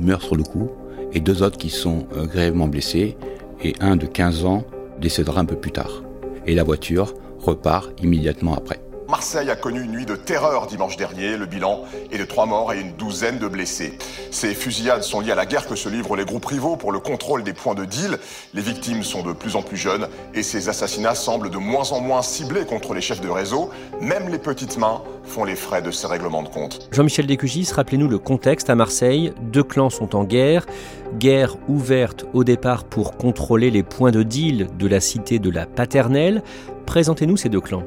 meurt 0.00 0.22
sur 0.22 0.36
le 0.36 0.42
coup, 0.42 0.70
et 1.12 1.20
deux 1.20 1.42
autres 1.42 1.58
qui 1.58 1.70
sont 1.70 2.06
euh, 2.16 2.26
grièvement 2.26 2.68
blessés, 2.68 3.16
et 3.62 3.74
un 3.80 3.96
de 3.96 4.06
15 4.06 4.44
ans 4.44 4.64
décédera 5.00 5.40
un 5.40 5.44
peu 5.44 5.56
plus 5.56 5.72
tard. 5.72 6.02
Et 6.46 6.54
la 6.54 6.62
voiture 6.62 7.14
repart 7.38 7.90
immédiatement 8.02 8.54
après. 8.54 8.80
Marseille 9.10 9.50
a 9.50 9.56
connu 9.56 9.82
une 9.82 9.90
nuit 9.90 10.06
de 10.06 10.14
terreur 10.14 10.68
dimanche 10.68 10.96
dernier. 10.96 11.36
Le 11.36 11.44
bilan 11.44 11.82
est 12.12 12.18
de 12.18 12.24
trois 12.24 12.46
morts 12.46 12.72
et 12.72 12.80
une 12.80 12.92
douzaine 12.92 13.38
de 13.38 13.48
blessés. 13.48 13.98
Ces 14.30 14.54
fusillades 14.54 15.02
sont 15.02 15.18
liées 15.18 15.32
à 15.32 15.34
la 15.34 15.46
guerre 15.46 15.66
que 15.66 15.74
se 15.74 15.88
livrent 15.88 16.14
les 16.14 16.24
groupes 16.24 16.44
rivaux 16.44 16.76
pour 16.76 16.92
le 16.92 17.00
contrôle 17.00 17.42
des 17.42 17.52
points 17.52 17.74
de 17.74 17.84
deal. 17.84 18.20
Les 18.54 18.62
victimes 18.62 19.02
sont 19.02 19.24
de 19.24 19.32
plus 19.32 19.56
en 19.56 19.62
plus 19.62 19.76
jeunes 19.76 20.06
et 20.32 20.44
ces 20.44 20.68
assassinats 20.68 21.16
semblent 21.16 21.50
de 21.50 21.58
moins 21.58 21.90
en 21.90 22.00
moins 22.00 22.22
ciblés 22.22 22.64
contre 22.64 22.94
les 22.94 23.00
chefs 23.00 23.20
de 23.20 23.28
réseau. 23.28 23.70
Même 24.00 24.28
les 24.28 24.38
petites 24.38 24.78
mains 24.78 25.02
font 25.24 25.42
les 25.42 25.56
frais 25.56 25.82
de 25.82 25.90
ces 25.90 26.06
règlements 26.06 26.44
de 26.44 26.48
compte. 26.48 26.88
Jean-Michel 26.92 27.26
Descugis, 27.26 27.68
rappelez-nous 27.74 28.08
le 28.08 28.18
contexte 28.20 28.70
à 28.70 28.76
Marseille. 28.76 29.32
Deux 29.42 29.64
clans 29.64 29.90
sont 29.90 30.14
en 30.14 30.22
guerre. 30.22 30.66
Guerre 31.18 31.56
ouverte 31.68 32.26
au 32.32 32.44
départ 32.44 32.84
pour 32.84 33.16
contrôler 33.16 33.72
les 33.72 33.82
points 33.82 34.12
de 34.12 34.22
deal 34.22 34.68
de 34.78 34.86
la 34.86 35.00
cité 35.00 35.40
de 35.40 35.50
la 35.50 35.66
Paternelle. 35.66 36.44
Présentez-nous 36.90 37.36
ces 37.36 37.48
deux 37.48 37.60
clans. 37.60 37.84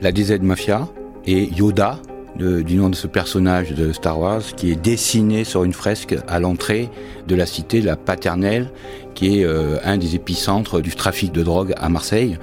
La 0.00 0.12
DZ 0.12 0.40
Mafia 0.40 0.88
et 1.26 1.44
Yoda 1.44 2.00
du 2.38 2.76
nom 2.76 2.88
de 2.88 2.94
ce 2.94 3.06
personnage 3.06 3.72
de 3.72 3.92
Star 3.92 4.18
Wars 4.18 4.40
qui 4.56 4.72
est 4.72 4.82
dessiné 4.82 5.44
sur 5.44 5.62
une 5.62 5.74
fresque 5.74 6.16
à 6.26 6.40
l'entrée 6.40 6.88
de 7.26 7.34
la 7.34 7.44
cité 7.44 7.82
la 7.82 7.96
Paternelle, 7.96 8.70
qui 9.14 9.40
est 9.40 9.44
euh, 9.44 9.76
un 9.84 9.98
des 9.98 10.14
épicentres 10.14 10.80
du 10.80 10.94
trafic 10.94 11.32
de 11.32 11.42
drogue 11.42 11.74
à 11.76 11.90
Marseille, 11.90 12.38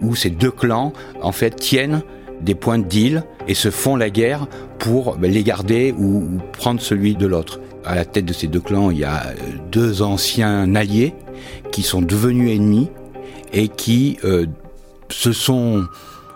où 0.00 0.16
ces 0.16 0.30
deux 0.30 0.50
clans 0.50 0.92
en 1.20 1.30
fait 1.30 1.54
tiennent 1.54 2.02
des 2.40 2.56
points 2.56 2.80
de 2.80 2.88
deal 2.88 3.22
et 3.46 3.54
se 3.54 3.70
font 3.70 3.94
la 3.94 4.10
guerre 4.10 4.48
pour 4.80 5.16
ben, 5.16 5.30
les 5.30 5.44
garder 5.44 5.94
ou, 5.96 6.24
prendre 6.58 6.80
celui 6.80 7.14
de 7.14 7.28
l'autre. 7.28 7.60
À 7.84 7.94
la 7.94 8.04
tête 8.04 8.24
de 8.24 8.32
ces 8.32 8.48
deux 8.48 8.58
clans, 8.60 8.90
il 8.90 8.98
y 8.98 9.04
a 9.04 9.26
euh, 9.26 9.34
deux 9.70 10.02
anciens 10.02 10.74
alliés 10.74 11.14
qui 11.70 11.84
sont 11.84 12.02
devenus 12.02 12.50
ennemis 12.50 12.90
et 13.52 13.68
qui 13.68 14.18
euh, 14.24 14.46
se 15.12 15.32
sont 15.32 15.86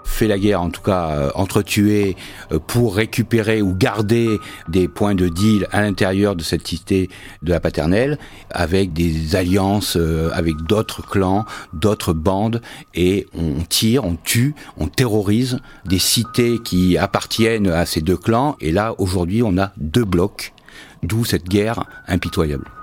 fait 0.07 0.29
la 0.29 0.39
guerre, 0.39 0.63
en 0.63 0.71
tout 0.71 0.81
cas 0.81 1.11
euh, 1.11 1.31
entretués, 1.35 2.17
euh, 2.53 2.59
pour 2.59 2.97
récupérer 2.97 3.61
ou 3.61 3.75
garder 3.75 4.39
des 4.69 4.89
points 4.89 5.15
de 5.15 5.29
deal 5.29 5.67
à 5.73 5.83
l'intérieur 5.83 6.37
de 6.37 6.43
cette 6.43 6.67
cité 6.67 7.11
de 7.43 7.51
la 7.51 7.61
paternelle, 7.61 8.19
avec 8.51 8.93
des 8.93 9.37
alliances 9.37 9.97
euh, 9.97 10.31
avec 10.33 10.57
d'autres 10.63 11.07
clans, 11.07 11.45
d'autres 11.75 12.15
bandes, 12.15 12.63
et 12.95 13.27
on 13.35 13.63
tire, 13.69 14.05
on 14.05 14.17
tue, 14.17 14.55
on 14.79 14.87
terrorise 14.87 15.59
des 15.85 15.99
cités 15.99 16.59
qui 16.65 16.97
appartiennent 16.97 17.69
à 17.69 17.85
ces 17.85 18.01
deux 18.01 18.17
clans, 18.17 18.57
et 18.61 18.73
là 18.73 18.95
aujourd'hui 18.99 19.43
on 19.43 19.59
a 19.59 19.73
deux 19.77 20.05
blocs, 20.05 20.55
d'où 21.03 21.25
cette 21.25 21.49
guerre 21.49 21.85
impitoyable. 22.07 22.76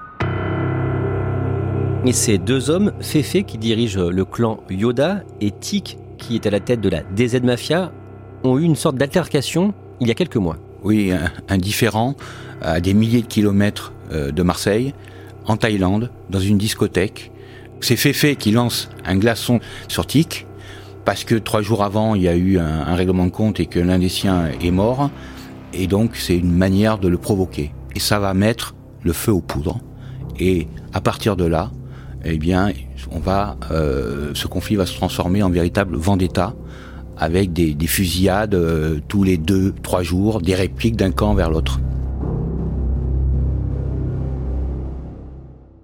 Et 2.06 2.12
ces 2.12 2.38
deux 2.38 2.70
hommes, 2.70 2.92
Fefe 3.00 3.46
qui 3.46 3.58
dirige 3.58 3.98
le 3.98 4.26
clan 4.26 4.60
Yoda 4.70 5.24
et 5.40 5.52
Tik 5.52 5.98
qui 6.18 6.36
est 6.36 6.46
à 6.46 6.50
la 6.50 6.60
tête 6.60 6.82
de 6.82 6.90
la 6.90 7.02
DZ 7.02 7.42
Mafia, 7.44 7.94
ont 8.44 8.58
eu 8.58 8.64
une 8.64 8.76
sorte 8.76 8.98
d'altercation 8.98 9.74
il 10.02 10.10
y 10.10 10.12
a 10.12 10.14
quelques 10.14 10.36
mois. 10.36 10.58
Oui, 10.84 11.14
un, 11.14 12.16
à 12.62 12.82
des 12.82 12.94
milliers 12.94 13.22
de 13.22 13.28
kilomètres 13.28 13.94
euh, 14.12 14.32
de 14.32 14.44
Marseille, 14.44 14.94
en 15.46 15.56
Thaïlande, 15.56 16.12
dans 16.30 16.42
une 16.42 16.58
discothèque. 16.58 17.32
C'est 17.80 17.96
Féfé 17.96 18.36
qui 18.36 18.52
lance 18.52 18.90
un 19.06 19.16
glaçon 19.16 19.62
sur 19.88 20.06
Tic, 20.06 20.46
parce 21.06 21.24
que 21.24 21.36
trois 21.36 21.62
jours 21.62 21.84
avant, 21.84 22.16
il 22.16 22.24
y 22.24 22.28
a 22.28 22.36
eu 22.36 22.60
un 22.60 22.96
règlement 22.96 23.26
de 23.26 23.32
compte 23.32 23.62
et 23.62 23.66
que 23.66 23.80
l'un 23.80 24.00
des 24.00 24.10
siens 24.10 24.50
est 24.62 24.72
mort. 24.72 25.10
Et 25.74 25.88
donc, 25.88 26.18
c'est 26.18 26.38
une 26.38 26.52
manière 26.52 26.98
de 26.98 27.08
le 27.08 27.18
provoquer. 27.18 27.74
Et 27.96 28.00
ça 28.00 28.20
va 28.20 28.34
mettre 28.34 28.76
le 29.04 29.14
feu 29.14 29.32
aux 29.32 29.42
poudres. 29.42 29.80
Et 30.40 30.68
à 30.94 31.02
partir 31.02 31.36
de 31.36 31.46
là, 31.46 31.72
eh 32.24 32.38
bien, 32.38 32.72
on 33.12 33.20
va, 33.20 33.58
euh, 33.72 34.32
ce 34.34 34.48
conflit 34.48 34.76
va 34.76 34.86
se 34.86 34.96
transformer 34.96 35.44
en 35.44 35.50
véritable 35.50 35.96
vendetta 35.96 36.56
avec 37.18 37.54
des, 37.54 37.76
fusillades 37.88 38.56
euh, 38.56 39.00
tous 39.08 39.24
les 39.24 39.38
deux, 39.38 39.74
trois 39.84 40.04
jours, 40.04 40.42
des 40.42 40.56
répliques 40.56 40.96
d'un 40.96 41.12
camp 41.12 41.34
vers 41.34 41.50
l'autre. 41.50 41.80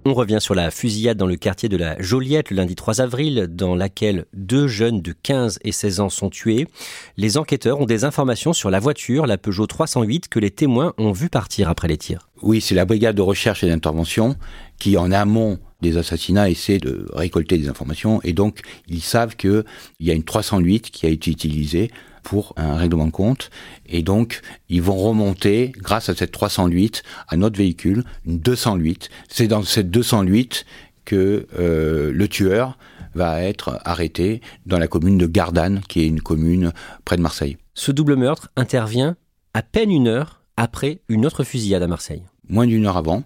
On 0.06 0.14
revient 0.16 0.40
sur 0.40 0.56
la 0.56 0.72
fusillade 0.72 1.18
dans 1.18 1.28
le 1.28 1.36
quartier 1.36 1.70
de 1.70 1.78
la 1.78 2.02
Joliette 2.02 2.50
le 2.50 2.56
lundi 2.56 2.74
3 2.74 3.00
avril, 3.00 3.48
dans 3.48 3.76
laquelle 3.76 4.26
deux 4.34 4.68
jeunes 4.68 5.02
de 5.02 5.12
15 5.12 5.60
et 5.64 5.72
16 5.72 6.00
ans 6.00 6.10
sont 6.10 6.32
tués. 6.32 6.68
Les 7.16 7.38
enquêteurs 7.38 7.80
ont 7.80 7.86
des 7.86 8.06
informations 8.06 8.54
sur 8.54 8.72
la 8.72 8.80
voiture, 8.80 9.28
la 9.28 9.38
Peugeot 9.38 9.68
308, 9.68 10.28
que 10.28 10.40
les 10.40 10.50
témoins 10.50 10.94
ont 10.98 11.12
vu 11.12 11.30
partir 11.30 11.70
après 11.70 11.88
les 11.88 11.98
tirs. 11.98 12.28
Oui, 12.42 12.60
c'est 12.60 12.74
la 12.74 12.86
brigade 12.86 13.16
de 13.16 13.22
recherche 13.22 13.64
et 13.64 13.68
d'intervention 13.68 14.36
qui, 14.80 14.98
en 14.98 15.12
amont 15.12 15.60
des 15.82 15.98
assassinats 15.98 16.50
essaient 16.50 16.80
de 16.80 17.08
récolter 17.14 17.58
des 17.58 17.70
informations 17.70 18.22
et 18.24 18.34
donc 18.34 18.62
ils 18.88 19.02
savent 19.02 19.36
qu'il 19.36 19.64
y 20.00 20.12
a 20.12 20.14
une 20.14 20.24
308 20.24 20.92
qui 20.92 21.06
a 21.06 21.10
été 21.10 21.32
utilisée 21.32 21.92
pour 22.24 22.54
un 22.58 22.76
règlement 22.76 23.06
de 23.06 23.12
compte 23.12 23.50
et 23.86 24.04
donc 24.04 24.42
ils 24.68 24.82
vont 24.82 24.98
remonter 24.98 25.72
grâce 25.78 26.10
à 26.10 26.16
cette 26.16 26.32
308 26.32 27.04
à 27.28 27.38
notre 27.38 27.58
véhicule 27.58 28.04
une 28.26 28.40
208 28.40 29.10
c'est 29.30 29.48
dans 29.48 29.64
cette 29.64 29.90
208 29.90 30.66
que 31.06 31.48
euh, 31.58 32.12
le 32.12 32.28
tueur 32.28 32.78
va 33.16 33.42
être 33.42 33.80
arrêté 33.86 34.42
dans 34.66 34.78
la 34.78 34.88
commune 34.88 35.18
de 35.18 35.28
Gardanne 35.28 35.82
qui 35.88 36.02
est 36.02 36.08
une 36.08 36.22
commune 36.22 36.72
près 37.06 37.18
de 37.18 37.22
Marseille. 37.22 37.58
Ce 37.74 37.92
double 37.92 38.16
meurtre 38.16 38.50
intervient 38.56 39.16
à 39.54 39.62
peine 39.62 39.92
une 39.92 40.08
heure 40.08 40.44
après 40.58 41.02
une 41.10 41.26
autre 41.26 41.44
fusillade 41.44 41.82
à 41.82 41.88
Marseille. 41.88 42.24
Moins 42.48 42.68
d'une 42.68 42.86
heure 42.86 42.98
avant, 42.98 43.24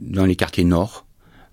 dans 0.00 0.24
les 0.24 0.36
quartiers 0.36 0.64
nord, 0.64 1.06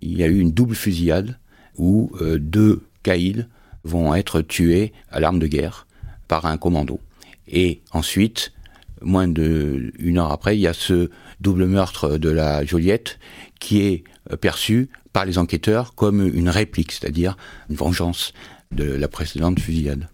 il 0.05 0.17
y 0.17 0.23
a 0.23 0.27
eu 0.27 0.39
une 0.39 0.51
double 0.51 0.75
fusillade 0.75 1.37
où 1.77 2.11
euh, 2.21 2.37
deux 2.39 2.83
caïds 3.03 3.45
vont 3.83 4.15
être 4.15 4.41
tués 4.41 4.93
à 5.11 5.19
l'arme 5.19 5.39
de 5.39 5.47
guerre 5.47 5.87
par 6.27 6.45
un 6.45 6.57
commando. 6.57 6.99
Et 7.47 7.81
ensuite, 7.91 8.53
moins 9.01 9.27
d'une 9.27 10.17
heure 10.17 10.31
après, 10.31 10.57
il 10.57 10.61
y 10.61 10.67
a 10.67 10.73
ce 10.73 11.09
double 11.41 11.65
meurtre 11.65 12.17
de 12.17 12.29
la 12.29 12.65
Joliette 12.65 13.19
qui 13.59 13.81
est 13.81 14.03
euh, 14.31 14.37
perçu 14.37 14.89
par 15.11 15.25
les 15.25 15.37
enquêteurs 15.37 15.95
comme 15.95 16.25
une 16.25 16.49
réplique, 16.49 16.91
c'est-à-dire 16.91 17.37
une 17.69 17.75
vengeance 17.75 18.33
de 18.71 18.83
la 18.83 19.07
précédente 19.07 19.59
fusillade. 19.59 20.09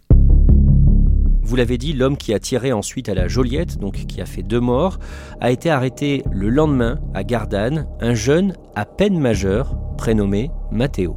Vous 1.43 1.55
l'avez 1.55 1.77
dit, 1.77 1.93
l'homme 1.93 2.17
qui 2.17 2.33
a 2.33 2.39
tiré 2.39 2.71
ensuite 2.71 3.09
à 3.09 3.15
la 3.15 3.27
Joliette, 3.27 3.77
donc 3.77 4.05
qui 4.05 4.21
a 4.21 4.25
fait 4.25 4.43
deux 4.43 4.59
morts, 4.59 4.99
a 5.41 5.51
été 5.51 5.69
arrêté 5.69 6.23
le 6.31 6.49
lendemain 6.49 6.99
à 7.13 7.23
Gardanne, 7.23 7.87
un 7.99 8.13
jeune 8.13 8.53
à 8.75 8.85
peine 8.85 9.19
majeur, 9.19 9.75
prénommé 10.01 10.49
Matteo. 10.71 11.15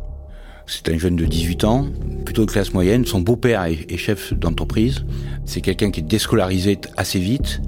C'est 0.66 0.90
un 0.90 0.98
jeune 0.98 1.16
de 1.16 1.24
18 1.24 1.64
ans, 1.64 1.86
plutôt 2.26 2.44
de 2.44 2.50
classe 2.50 2.74
moyenne. 2.74 3.06
Son 3.06 3.22
beau-père 3.22 3.64
est 3.64 3.96
chef 3.96 4.34
d'entreprise. 4.34 5.06
C'est 5.46 5.62
quelqu'un 5.62 5.90
qui 5.90 6.00
est 6.00 6.02
déscolarisé 6.02 6.78
assez 6.98 7.18
vite. 7.18 7.62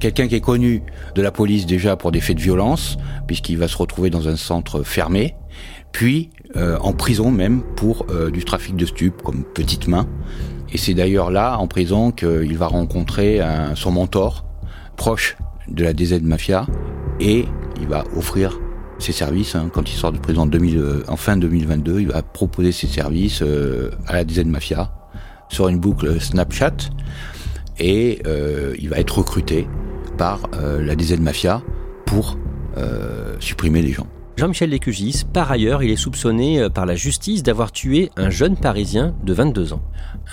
Quelqu'un 0.00 0.26
qui 0.26 0.34
est 0.34 0.40
connu 0.40 0.82
de 1.14 1.22
la 1.22 1.30
police 1.30 1.66
déjà 1.66 1.94
pour 1.94 2.10
des 2.10 2.20
faits 2.20 2.36
de 2.36 2.42
violence, 2.42 2.96
puisqu'il 3.28 3.58
va 3.58 3.68
se 3.68 3.76
retrouver 3.76 4.10
dans 4.10 4.26
un 4.26 4.34
centre 4.34 4.82
fermé, 4.82 5.36
puis 5.92 6.30
euh, 6.56 6.76
en 6.80 6.94
prison 6.94 7.30
même 7.30 7.62
pour 7.76 8.06
euh, 8.10 8.32
du 8.32 8.44
trafic 8.44 8.74
de 8.74 8.86
stupes 8.86 9.22
comme 9.22 9.44
petite 9.44 9.86
main. 9.86 10.08
Et 10.72 10.78
c'est 10.78 10.94
d'ailleurs 10.94 11.30
là, 11.30 11.58
en 11.58 11.68
prison, 11.68 12.10
qu'il 12.10 12.58
va 12.58 12.66
rencontrer 12.66 13.40
son 13.76 13.92
mentor, 13.92 14.44
proche 14.96 15.36
de 15.68 15.84
la 15.84 15.92
DZ 15.92 16.22
Mafia, 16.22 16.66
et 17.20 17.44
il 17.80 17.86
va 17.86 18.02
offrir 18.16 18.58
ses 19.00 19.12
services. 19.12 19.54
Hein. 19.54 19.70
quand 19.72 19.90
il 19.90 19.96
sort 19.96 20.12
de 20.12 20.18
prison 20.18 20.42
en, 20.42 20.50
euh, 20.52 21.02
en, 21.08 21.16
fin 21.16 21.36
2022, 21.36 22.00
il 22.00 22.08
va 22.08 22.22
proposer 22.22 22.72
ses 22.72 22.86
services 22.86 23.42
euh, 23.42 23.90
à 24.06 24.14
la 24.14 24.24
DZ 24.24 24.44
Mafia 24.44 24.92
sur 25.48 25.68
une 25.68 25.78
boucle 25.78 26.20
Snapchat, 26.20 26.76
et 27.78 28.22
euh, 28.26 28.74
il 28.78 28.88
va 28.88 28.98
être 28.98 29.18
recruté 29.18 29.66
par 30.16 30.40
la 30.78 30.94
DZ 30.94 31.18
Mafia 31.18 31.62
pour 32.04 32.36
supprimer 33.40 33.80
les 33.80 33.92
gens. 33.92 34.06
Jean-Michel 34.36 34.70
Lécugis, 34.70 35.24
par 35.32 35.50
ailleurs, 35.50 35.82
il 35.82 35.90
est 35.90 35.96
soupçonné 35.96 36.60
euh, 36.60 36.68
par 36.70 36.86
la 36.86 36.94
justice 36.94 37.42
d'avoir 37.42 37.72
tué 37.72 38.10
un 38.16 38.30
jeune 38.30 38.56
Parisien 38.56 39.14
de 39.22 39.32
22 39.32 39.74
ans. 39.74 39.82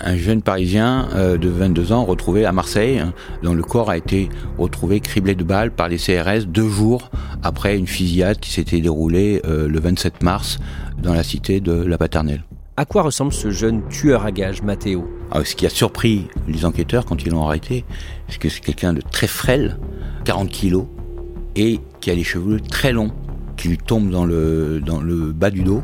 Un 0.00 0.16
jeune 0.16 0.40
Parisien 0.40 1.08
euh, 1.14 1.36
de 1.36 1.48
22 1.48 1.92
ans 1.92 2.04
retrouvé 2.04 2.44
à 2.44 2.52
Marseille, 2.52 3.00
hein, 3.00 3.12
dont 3.42 3.54
le 3.54 3.62
corps 3.62 3.90
a 3.90 3.98
été 3.98 4.28
retrouvé 4.56 5.00
criblé 5.00 5.34
de 5.34 5.44
balles 5.44 5.72
par 5.72 5.88
les 5.88 5.98
CRS 5.98 6.46
deux 6.46 6.68
jours 6.68 7.10
après 7.42 7.76
une 7.76 7.86
fusillade 7.86 8.38
qui 8.38 8.50
s'était 8.50 8.80
déroulée 8.80 9.42
euh, 9.44 9.68
le 9.68 9.80
27 9.80 10.22
mars 10.22 10.58
dans 11.02 11.12
la 11.12 11.22
cité 11.22 11.60
de 11.60 11.72
la 11.72 11.98
Paternelle. 11.98 12.44
À 12.76 12.84
quoi 12.84 13.02
ressemble 13.02 13.32
ce 13.32 13.50
jeune 13.50 13.86
tueur 13.88 14.24
à 14.24 14.30
gages, 14.30 14.62
Mathéo? 14.62 15.06
Ah, 15.32 15.44
Ce 15.44 15.56
qui 15.56 15.66
a 15.66 15.70
surpris 15.70 16.28
les 16.46 16.64
enquêteurs 16.64 17.04
quand 17.04 17.22
ils 17.24 17.32
l'ont 17.32 17.44
arrêté, 17.44 17.84
c'est 18.28 18.38
que 18.38 18.48
c'est 18.48 18.60
quelqu'un 18.60 18.92
de 18.92 19.00
très 19.00 19.26
frêle, 19.26 19.78
40 20.24 20.48
kilos, 20.48 20.86
et 21.56 21.80
qui 22.00 22.10
a 22.10 22.14
les 22.14 22.22
cheveux 22.22 22.60
très 22.60 22.92
longs 22.92 23.10
qui 23.58 23.68
lui 23.68 23.76
tombe 23.76 24.08
dans 24.08 24.24
le, 24.24 24.80
dans 24.80 25.00
le 25.00 25.32
bas 25.32 25.50
du 25.50 25.62
dos, 25.62 25.82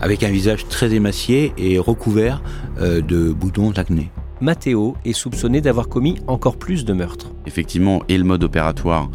avec 0.00 0.22
un 0.22 0.30
visage 0.30 0.68
très 0.68 0.94
émacié 0.94 1.52
et 1.58 1.78
recouvert 1.78 2.42
euh, 2.78 3.00
de 3.00 3.32
boutons 3.32 3.70
d'acné. 3.70 4.10
Matteo 4.40 4.96
est 5.06 5.14
soupçonné 5.14 5.62
d'avoir 5.62 5.88
commis 5.88 6.18
encore 6.26 6.58
plus 6.58 6.84
de 6.84 6.92
meurtres. 6.92 7.32
Effectivement, 7.46 8.02
et 8.08 8.18
le 8.18 8.24
mode 8.24 8.44
opératoire 8.44 9.10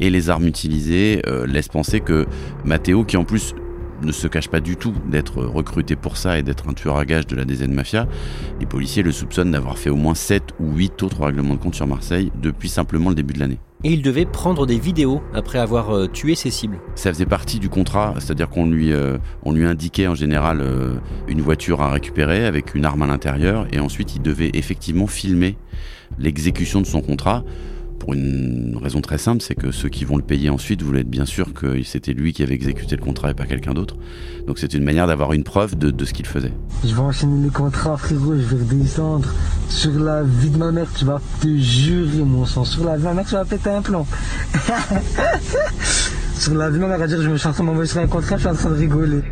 et 0.00 0.10
les 0.10 0.28
armes 0.28 0.46
utilisées 0.46 1.22
euh, 1.26 1.46
laissent 1.46 1.68
penser 1.68 2.00
que 2.00 2.26
Matteo, 2.64 3.04
qui 3.04 3.16
en 3.16 3.24
plus 3.24 3.54
ne 4.02 4.12
se 4.12 4.28
cache 4.28 4.48
pas 4.48 4.60
du 4.60 4.76
tout 4.76 4.92
d'être 5.10 5.42
recruté 5.42 5.96
pour 5.96 6.18
ça 6.18 6.38
et 6.38 6.42
d'être 6.42 6.68
un 6.68 6.74
tueur 6.74 6.98
à 6.98 7.06
gages 7.06 7.26
de 7.26 7.34
la 7.34 7.46
DZ 7.46 7.68
Mafia, 7.68 8.06
les 8.60 8.66
policiers 8.66 9.02
le 9.02 9.12
soupçonnent 9.12 9.52
d'avoir 9.52 9.78
fait 9.78 9.88
au 9.88 9.96
moins 9.96 10.14
7 10.14 10.42
ou 10.60 10.74
8 10.74 11.02
autres 11.02 11.24
règlements 11.24 11.54
de 11.54 11.60
compte 11.60 11.74
sur 11.74 11.86
Marseille 11.86 12.30
depuis 12.42 12.68
simplement 12.68 13.08
le 13.08 13.14
début 13.14 13.32
de 13.32 13.40
l'année 13.40 13.58
et 13.86 13.90
il 13.90 14.02
devait 14.02 14.24
prendre 14.24 14.66
des 14.66 14.80
vidéos 14.80 15.22
après 15.32 15.60
avoir 15.60 15.94
euh, 15.94 16.08
tué 16.08 16.34
ses 16.34 16.50
cibles. 16.50 16.80
Ça 16.96 17.12
faisait 17.12 17.24
partie 17.24 17.60
du 17.60 17.68
contrat, 17.68 18.14
c'est-à-dire 18.18 18.48
qu'on 18.48 18.66
lui, 18.66 18.92
euh, 18.92 19.16
indiquait 19.44 20.08
en 20.08 20.16
général 20.16 20.60
euh, 20.60 20.96
une 21.28 21.40
voiture 21.40 21.80
à 21.80 21.92
récupérer 21.92 22.46
avec 22.46 22.74
une 22.74 22.84
arme 22.84 23.02
à 23.02 23.06
l'intérieur 23.06 23.68
et 23.70 23.78
ensuite 23.78 24.16
il 24.16 24.22
devait 24.22 24.50
effectivement 24.54 25.06
filmer 25.06 25.56
l'exécution 26.18 26.80
de 26.80 26.86
son 26.86 27.00
contrat 27.00 27.44
pour 27.98 28.14
une 28.14 28.78
raison 28.82 29.00
très 29.00 29.18
simple, 29.18 29.42
c'est 29.42 29.54
que 29.54 29.72
ceux 29.72 29.88
qui 29.88 30.04
vont 30.04 30.16
le 30.16 30.22
payer 30.22 30.50
ensuite 30.50 30.82
voulaient 30.82 31.00
être 31.00 31.10
bien 31.10 31.26
sûr 31.26 31.52
que 31.52 31.82
c'était 31.82 32.12
lui 32.12 32.32
qui 32.32 32.42
avait 32.42 32.54
exécuté 32.54 32.96
le 32.96 33.02
contrat 33.02 33.30
et 33.30 33.34
pas 33.34 33.46
quelqu'un 33.46 33.74
d'autre. 33.74 33.96
Donc 34.46 34.58
c'est 34.58 34.74
une 34.74 34.84
manière 34.84 35.06
d'avoir 35.06 35.32
une 35.32 35.44
preuve 35.44 35.76
de, 35.76 36.04
ce 36.04 36.12
qu'il 36.12 36.26
faisait. 36.26 36.52
Je 36.84 36.94
vais 36.94 37.00
enchaîner 37.00 37.44
les 37.44 37.50
contrats, 37.50 37.96
frérot, 37.96 38.36
je 38.36 38.54
vais 38.54 38.62
redescendre. 38.62 39.28
Sur 39.68 39.98
la 39.98 40.22
vie 40.22 40.50
de 40.50 40.58
ma 40.58 40.70
mère, 40.72 40.86
tu 40.96 41.04
vas 41.04 41.20
te 41.40 41.48
jurer, 41.58 42.22
mon 42.22 42.46
sang. 42.46 42.64
Sur 42.64 42.84
la 42.84 42.96
vie 42.96 43.02
de 43.02 43.08
ma 43.08 43.14
mère, 43.14 43.26
tu 43.26 43.34
vas 43.34 43.44
péter 43.44 43.70
un 43.70 43.82
plan. 43.82 44.06
Sur 46.38 46.54
la 46.54 46.68
vie 46.68 46.76
de 46.76 46.82
ma 46.82 46.88
mère, 46.88 47.00
à 47.00 47.06
dire, 47.06 47.22
je 47.22 47.30
me 47.30 47.38
suis 47.38 47.48
en 47.48 47.52
train 47.52 47.64
d'envoyer 47.64 47.88
sur 47.88 47.98
un 47.98 48.06
contrat, 48.06 48.36
je 48.36 48.42
suis 48.42 48.50
en 48.50 48.54
train 48.54 48.68
de 48.68 48.74
rigoler. 48.74 49.22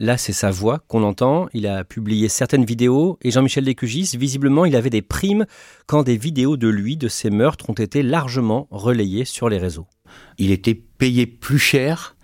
Là, 0.00 0.16
c'est 0.16 0.32
sa 0.32 0.52
voix 0.52 0.78
qu'on 0.86 1.02
entend. 1.02 1.48
Il 1.54 1.66
a 1.66 1.82
publié 1.82 2.28
certaines 2.28 2.64
vidéos 2.64 3.18
et 3.20 3.32
Jean-Michel 3.32 3.64
Descugis, 3.64 4.12
visiblement, 4.16 4.64
il 4.64 4.76
avait 4.76 4.90
des 4.90 5.02
primes 5.02 5.44
quand 5.86 6.04
des 6.04 6.16
vidéos 6.16 6.56
de 6.56 6.68
lui, 6.68 6.96
de 6.96 7.08
ses 7.08 7.30
meurtres, 7.30 7.68
ont 7.68 7.74
été 7.74 8.04
largement 8.04 8.68
relayées 8.70 9.24
sur 9.24 9.48
les 9.48 9.58
réseaux. 9.58 9.88
Il 10.38 10.52
était 10.52 10.76
payé 10.76 11.26
plus 11.26 11.58
cher 11.58 12.16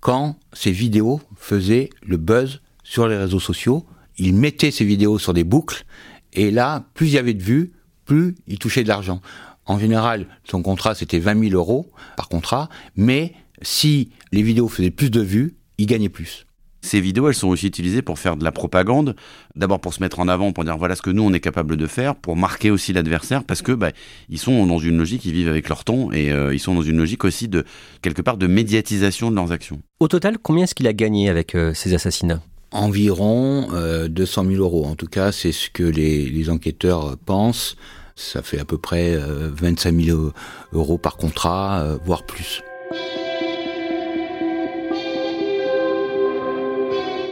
quand 0.00 0.40
ses 0.52 0.72
vidéos 0.72 1.20
faisaient 1.36 1.90
le 2.02 2.16
buzz 2.16 2.62
sur 2.82 3.06
les 3.06 3.16
réseaux 3.16 3.38
sociaux. 3.38 3.86
Il 4.18 4.34
mettait 4.34 4.72
ses 4.72 4.84
vidéos 4.84 5.20
sur 5.20 5.32
des 5.32 5.44
boucles 5.44 5.84
et 6.32 6.50
là, 6.50 6.84
plus 6.94 7.06
il 7.06 7.12
y 7.12 7.18
avait 7.18 7.34
de 7.34 7.42
vues, 7.44 7.74
plus 8.06 8.34
il 8.48 8.58
touchait 8.58 8.82
de 8.82 8.88
l'argent. 8.88 9.20
En 9.66 9.78
général, 9.78 10.26
son 10.42 10.62
contrat, 10.62 10.96
c'était 10.96 11.20
20 11.20 11.50
000 11.50 11.54
euros 11.54 11.92
par 12.16 12.28
contrat, 12.28 12.68
mais 12.96 13.34
si 13.62 14.10
les 14.32 14.42
vidéos 14.42 14.66
faisaient 14.66 14.90
plus 14.90 15.10
de 15.10 15.20
vues, 15.20 15.54
il 15.78 15.86
gagnait 15.86 16.08
plus. 16.08 16.44
Ces 16.82 17.00
vidéos, 17.00 17.28
elles 17.28 17.34
sont 17.34 17.48
aussi 17.48 17.66
utilisées 17.66 18.02
pour 18.02 18.18
faire 18.18 18.36
de 18.36 18.44
la 18.44 18.52
propagande. 18.52 19.14
D'abord 19.54 19.80
pour 19.80 19.92
se 19.92 20.02
mettre 20.02 20.18
en 20.18 20.28
avant, 20.28 20.52
pour 20.52 20.64
dire 20.64 20.78
voilà 20.78 20.96
ce 20.96 21.02
que 21.02 21.10
nous 21.10 21.22
on 21.22 21.32
est 21.32 21.40
capable 21.40 21.76
de 21.76 21.86
faire, 21.86 22.14
pour 22.14 22.36
marquer 22.36 22.70
aussi 22.70 22.92
l'adversaire, 22.92 23.44
parce 23.44 23.62
que 23.62 23.72
bah, 23.72 23.90
ils 24.28 24.38
sont 24.38 24.66
dans 24.66 24.78
une 24.78 24.96
logique, 24.96 25.24
ils 25.24 25.32
vivent 25.32 25.48
avec 25.48 25.68
leur 25.68 25.84
ton 25.84 26.10
et 26.12 26.32
euh, 26.32 26.54
ils 26.54 26.58
sont 26.58 26.74
dans 26.74 26.82
une 26.82 26.96
logique 26.96 27.24
aussi 27.24 27.48
de 27.48 27.64
quelque 28.02 28.22
part 28.22 28.36
de 28.36 28.46
médiatisation 28.46 29.30
de 29.30 29.36
leurs 29.36 29.52
actions. 29.52 29.80
Au 30.00 30.08
total, 30.08 30.38
combien 30.38 30.64
est-ce 30.64 30.74
qu'il 30.74 30.86
a 30.86 30.92
gagné 30.92 31.28
avec 31.28 31.54
euh, 31.54 31.74
ces 31.74 31.94
assassinats? 31.94 32.40
Environ 32.72 33.68
200 34.08 34.44
euh, 34.44 34.50
000 34.50 34.62
euros. 34.62 34.86
En 34.86 34.94
tout 34.94 35.08
cas, 35.08 35.32
c'est 35.32 35.52
ce 35.52 35.68
que 35.68 35.82
les, 35.82 36.30
les, 36.30 36.50
enquêteurs 36.50 37.16
pensent. 37.18 37.76
Ça 38.14 38.42
fait 38.42 38.60
à 38.60 38.64
peu 38.64 38.78
près 38.78 39.16
25 39.18 40.00
000 40.00 40.30
euros 40.72 40.98
par 40.98 41.16
contrat, 41.16 41.98
voire 42.04 42.24
plus. 42.24 42.62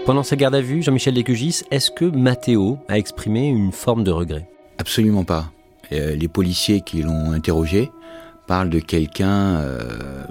Pendant 0.08 0.22
sa 0.22 0.36
garde 0.36 0.54
à 0.54 0.62
vue, 0.62 0.82
Jean-Michel 0.82 1.12
Descugis, 1.12 1.64
est-ce 1.70 1.90
que 1.90 2.06
Matteo 2.06 2.78
a 2.88 2.96
exprimé 2.96 3.46
une 3.46 3.72
forme 3.72 4.04
de 4.04 4.10
regret? 4.10 4.48
Absolument 4.78 5.24
pas. 5.24 5.52
Euh, 5.92 6.16
les 6.16 6.28
policiers 6.28 6.80
qui 6.80 7.02
l'ont 7.02 7.30
interrogé 7.32 7.90
parlent 8.46 8.70
de 8.70 8.78
quelqu'un 8.78 9.58
euh, 9.58 10.24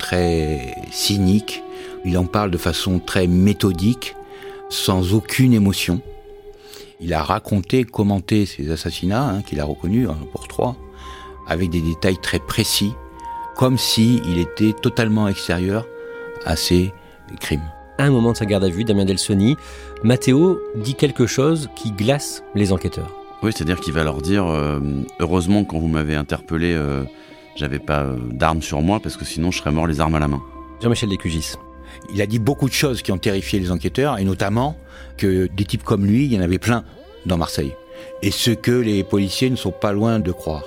très 0.00 0.74
cynique. 0.90 1.62
Il 2.04 2.18
en 2.18 2.24
parle 2.24 2.50
de 2.50 2.58
façon 2.58 2.98
très 2.98 3.28
méthodique, 3.28 4.16
sans 4.68 5.14
aucune 5.14 5.52
émotion. 5.52 6.00
Il 6.98 7.14
a 7.14 7.22
raconté, 7.22 7.84
commenté 7.84 8.46
ces 8.46 8.72
assassinats 8.72 9.28
hein, 9.28 9.42
qu'il 9.42 9.60
a 9.60 9.64
reconnus 9.64 10.08
pour 10.32 10.48
trois, 10.48 10.74
avec 11.46 11.70
des 11.70 11.82
détails 11.82 12.18
très 12.20 12.40
précis, 12.40 12.94
comme 13.54 13.78
s'il 13.78 14.26
il 14.28 14.38
était 14.40 14.72
totalement 14.72 15.28
extérieur 15.28 15.86
à 16.44 16.56
ces 16.56 16.92
crimes 17.38 17.70
un 18.04 18.10
moment 18.10 18.32
de 18.32 18.36
sa 18.36 18.46
garde 18.46 18.64
à 18.64 18.68
vue, 18.68 18.84
Damien 18.84 19.04
Delsoni, 19.04 19.56
Matteo 20.02 20.60
dit 20.76 20.94
quelque 20.94 21.26
chose 21.26 21.68
qui 21.76 21.92
glace 21.92 22.42
les 22.54 22.72
enquêteurs. 22.72 23.10
Oui, 23.42 23.52
c'est-à-dire 23.54 23.80
qu'il 23.80 23.92
va 23.92 24.04
leur 24.04 24.20
dire 24.20 24.46
euh, 24.46 24.80
heureusement 25.18 25.64
quand 25.64 25.78
vous 25.78 25.88
m'avez 25.88 26.14
interpellé, 26.14 26.74
euh, 26.74 27.04
j'avais 27.56 27.78
pas 27.78 28.02
euh, 28.02 28.16
d'armes 28.30 28.62
sur 28.62 28.82
moi 28.82 29.00
parce 29.00 29.16
que 29.16 29.24
sinon 29.24 29.50
je 29.50 29.58
serais 29.58 29.72
mort 29.72 29.86
les 29.86 30.00
armes 30.00 30.14
à 30.14 30.18
la 30.18 30.28
main. 30.28 30.42
Jean-Michel 30.82 31.08
Descugis. 31.08 31.54
Il 32.14 32.20
a 32.22 32.26
dit 32.26 32.38
beaucoup 32.38 32.68
de 32.68 32.74
choses 32.74 33.02
qui 33.02 33.12
ont 33.12 33.18
terrifié 33.18 33.58
les 33.58 33.70
enquêteurs 33.70 34.18
et 34.18 34.24
notamment 34.24 34.76
que 35.16 35.48
des 35.54 35.64
types 35.64 35.82
comme 35.82 36.04
lui, 36.04 36.26
il 36.26 36.32
y 36.32 36.38
en 36.38 36.42
avait 36.42 36.58
plein 36.58 36.84
dans 37.26 37.36
Marseille. 37.36 37.74
Et 38.22 38.30
ce 38.30 38.50
que 38.50 38.72
les 38.72 39.04
policiers 39.04 39.50
ne 39.50 39.56
sont 39.56 39.72
pas 39.72 39.92
loin 39.92 40.18
de 40.20 40.32
croire. 40.32 40.64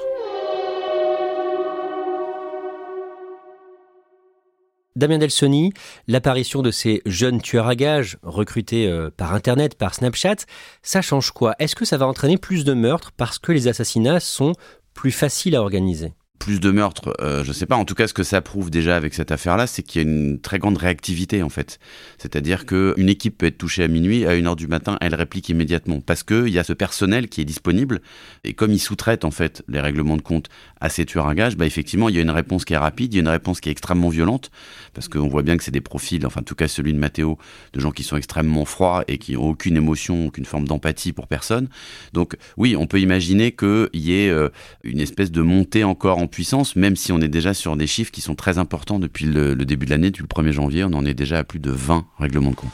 Damien 4.96 5.18
Delsoni, 5.18 5.74
l'apparition 6.08 6.62
de 6.62 6.70
ces 6.70 7.02
jeunes 7.06 7.42
tueurs 7.42 7.68
à 7.68 7.76
gages 7.76 8.18
recrutés 8.22 8.88
euh, 8.88 9.10
par 9.16 9.34
Internet, 9.34 9.76
par 9.76 9.96
Snapchat, 9.96 10.36
ça 10.84 11.02
change 11.02 11.32
quoi? 11.32 11.56
Est-ce 11.58 11.76
que 11.76 11.86
ça 11.86 11.98
va 11.98 12.06
entraîner 12.06 12.38
plus 12.38 12.64
de 12.64 12.74
meurtres 12.74 13.12
parce 13.18 13.40
que 13.40 13.52
les 13.52 13.68
assassinats 13.68 14.20
sont 14.20 14.54
plus 14.94 15.12
faciles 15.12 15.56
à 15.56 15.62
organiser? 15.62 16.14
Plus 16.40 16.60
de 16.60 16.72
meurtres, 16.72 17.14
euh, 17.22 17.44
je 17.44 17.54
sais 17.54 17.66
pas. 17.66 17.78
En 17.78 17.86
tout 17.86 17.96
cas, 17.96 18.06
ce 18.06 18.14
que 18.14 18.24
ça 18.24 18.42
prouve 18.42 18.70
déjà 18.70 18.98
avec 18.98 19.14
cette 19.14 19.32
affaire-là, 19.32 19.66
c'est 19.66 19.82
qu'il 19.82 20.02
y 20.02 20.06
a 20.06 20.10
une 20.10 20.42
très 20.42 20.60
grande 20.60 20.78
réactivité 20.78 21.42
en 21.42 21.48
fait. 21.48 21.80
C'est-à-dire 22.18 22.66
qu'une 22.66 23.08
équipe 23.08 23.38
peut 23.38 23.46
être 23.46 23.58
touchée 23.58 23.84
à 23.84 23.88
minuit, 23.88 24.26
à 24.26 24.34
1h 24.34 24.58
du 24.58 24.68
matin, 24.68 24.98
elle 25.00 25.16
réplique 25.16 25.48
immédiatement 25.48 26.02
parce 26.02 26.24
qu'il 26.24 26.50
y 26.50 26.60
a 26.60 26.66
ce 26.66 26.74
personnel 26.74 27.30
qui 27.30 27.40
est 27.40 27.46
disponible 27.46 28.02
et 28.44 28.54
comme 28.54 28.74
ils 28.74 28.80
sous-traitent 28.80 29.24
en 29.24 29.32
fait 29.32 29.64
les 29.70 29.80
règlements 29.80 30.18
de 30.18 30.22
compte 30.22 30.50
à 30.82 30.90
ces 30.90 31.06
tueurs 31.06 31.28
à 31.28 31.36
gages, 31.36 31.56
bah 31.56 31.66
effectivement, 31.66 32.10
il 32.10 32.16
y 32.16 32.20
a 32.20 32.22
une 32.22 32.30
réponse 32.30 32.66
qui 32.66 32.74
est 32.74 32.78
rapide, 32.78 33.14
il 33.14 33.18
y 33.18 33.20
a 33.20 33.22
une 33.22 33.30
réponse 33.30 33.62
qui 33.62 33.70
est 33.70 33.72
extrêmement 33.72 34.10
violente 34.10 34.52
parce 34.94 35.08
qu'on 35.08 35.30
voit 35.30 35.44
bien 35.44 35.56
que 35.56 35.64
c'est 35.64 35.72
des 35.72 35.82
profils, 35.82 36.26
enfin 36.26 36.42
en 36.42 36.44
tout 36.44 36.56
cas 36.56 36.68
celui 36.68 36.92
de 36.94 37.00
Mathéo, 37.00 37.38
de 37.72 37.80
gens 37.80 37.92
qui 37.92 38.04
sont 38.04 38.18
extrêmement 38.18 38.66
froids 38.66 39.06
et 39.08 39.18
qui 39.18 39.34
n'ont 39.34 39.50
aucune 39.50 39.78
émotion, 39.78 40.28
aucune 40.28 40.46
forme 40.46 40.68
d'empathie 40.68 41.14
pour 41.14 41.28
personne. 41.28 41.70
Donc 42.12 42.36
oui, 42.58 42.76
on 42.76 42.86
peut 42.86 43.00
imaginer 43.00 43.54
qu'il 43.54 43.90
y 43.94 44.14
ait 44.14 44.30
euh, 44.30 44.50
une 44.84 45.00
espèce 45.00 45.32
de 45.32 45.42
montée 45.42 45.86
encore 45.86 46.18
puissance, 46.28 46.76
même 46.76 46.96
si 46.96 47.12
on 47.12 47.20
est 47.20 47.28
déjà 47.28 47.54
sur 47.54 47.76
des 47.76 47.88
chiffres 47.88 48.12
qui 48.12 48.22
sont 48.22 48.36
très 48.36 48.58
importants 48.58 49.00
depuis 49.00 49.26
le, 49.26 49.56
début 49.56 49.86
de 49.86 49.92
l'année, 49.92 50.12
depuis 50.12 50.24
le 50.24 50.28
1er 50.28 50.52
janvier, 50.52 50.84
on 50.84 50.94
en 50.94 51.06
est 51.06 51.14
déjà 51.14 51.40
à 51.40 51.44
plus 51.44 51.60
de 51.60 51.72
20 51.72 52.06
règlements 52.20 52.52
de 52.52 52.56
compte. 52.56 52.74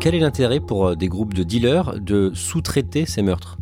Quel 0.00 0.14
est 0.14 0.20
l'intérêt 0.20 0.60
pour 0.60 0.88
euh, 0.88 0.94
des 0.94 1.08
groupes 1.08 1.34
de 1.34 1.42
dealers 1.42 1.98
de 2.00 2.30
sous-traiter 2.32 3.04
ces 3.04 3.22
meurtres? 3.22 3.58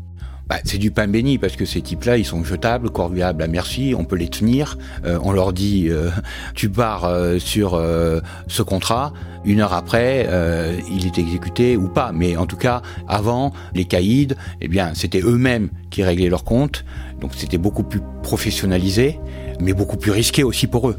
Bah, 0.49 0.59
c'est 0.65 0.79
du 0.79 0.93
pain 0.93 1.09
béni 1.09 1.39
parce 1.39 1.57
que 1.57 1.65
ces 1.65 1.83
types-là, 1.83 2.19
ils 2.19 2.25
sont 2.25 2.45
jetables, 2.45 2.91
corvéables 2.91 3.43
à 3.43 3.49
merci, 3.49 3.95
on 3.99 4.05
peut 4.05 4.15
les 4.15 4.29
tenir. 4.29 4.79
Euh, 5.05 5.19
on 5.23 5.33
leur 5.33 5.53
dit, 5.53 5.89
euh, 5.89 6.11
tu 6.55 6.69
pars 6.71 7.05
euh, 7.05 7.39
sur 7.39 7.83
ce 8.47 8.63
contrat, 8.63 9.13
une 9.45 9.61
heure 9.61 9.73
après, 9.73 10.29
il 10.91 11.07
est 11.07 11.19
exécuté 11.19 11.77
ou 11.77 11.89
pas. 11.89 12.13
Mais 12.13 12.37
en 12.37 12.47
tout 12.47 12.57
cas, 12.57 12.83
avant, 13.09 13.53
les 13.75 13.85
caïds, 13.85 14.35
eh 14.61 14.69
bien, 14.69 14.93
c'était 14.95 15.21
eux-mêmes 15.21 15.69
qui 15.91 16.03
réglaient 16.03 16.29
leurs 16.29 16.45
comptes, 16.45 16.85
donc 17.21 17.33
c'était 17.37 17.59
beaucoup 17.59 17.83
plus 17.83 18.01
professionnalisé, 18.23 19.19
mais 19.61 19.73
beaucoup 19.73 19.97
plus 19.97 20.11
risqué 20.11 20.43
aussi 20.45 20.67
pour 20.67 20.89
eux. 20.89 20.97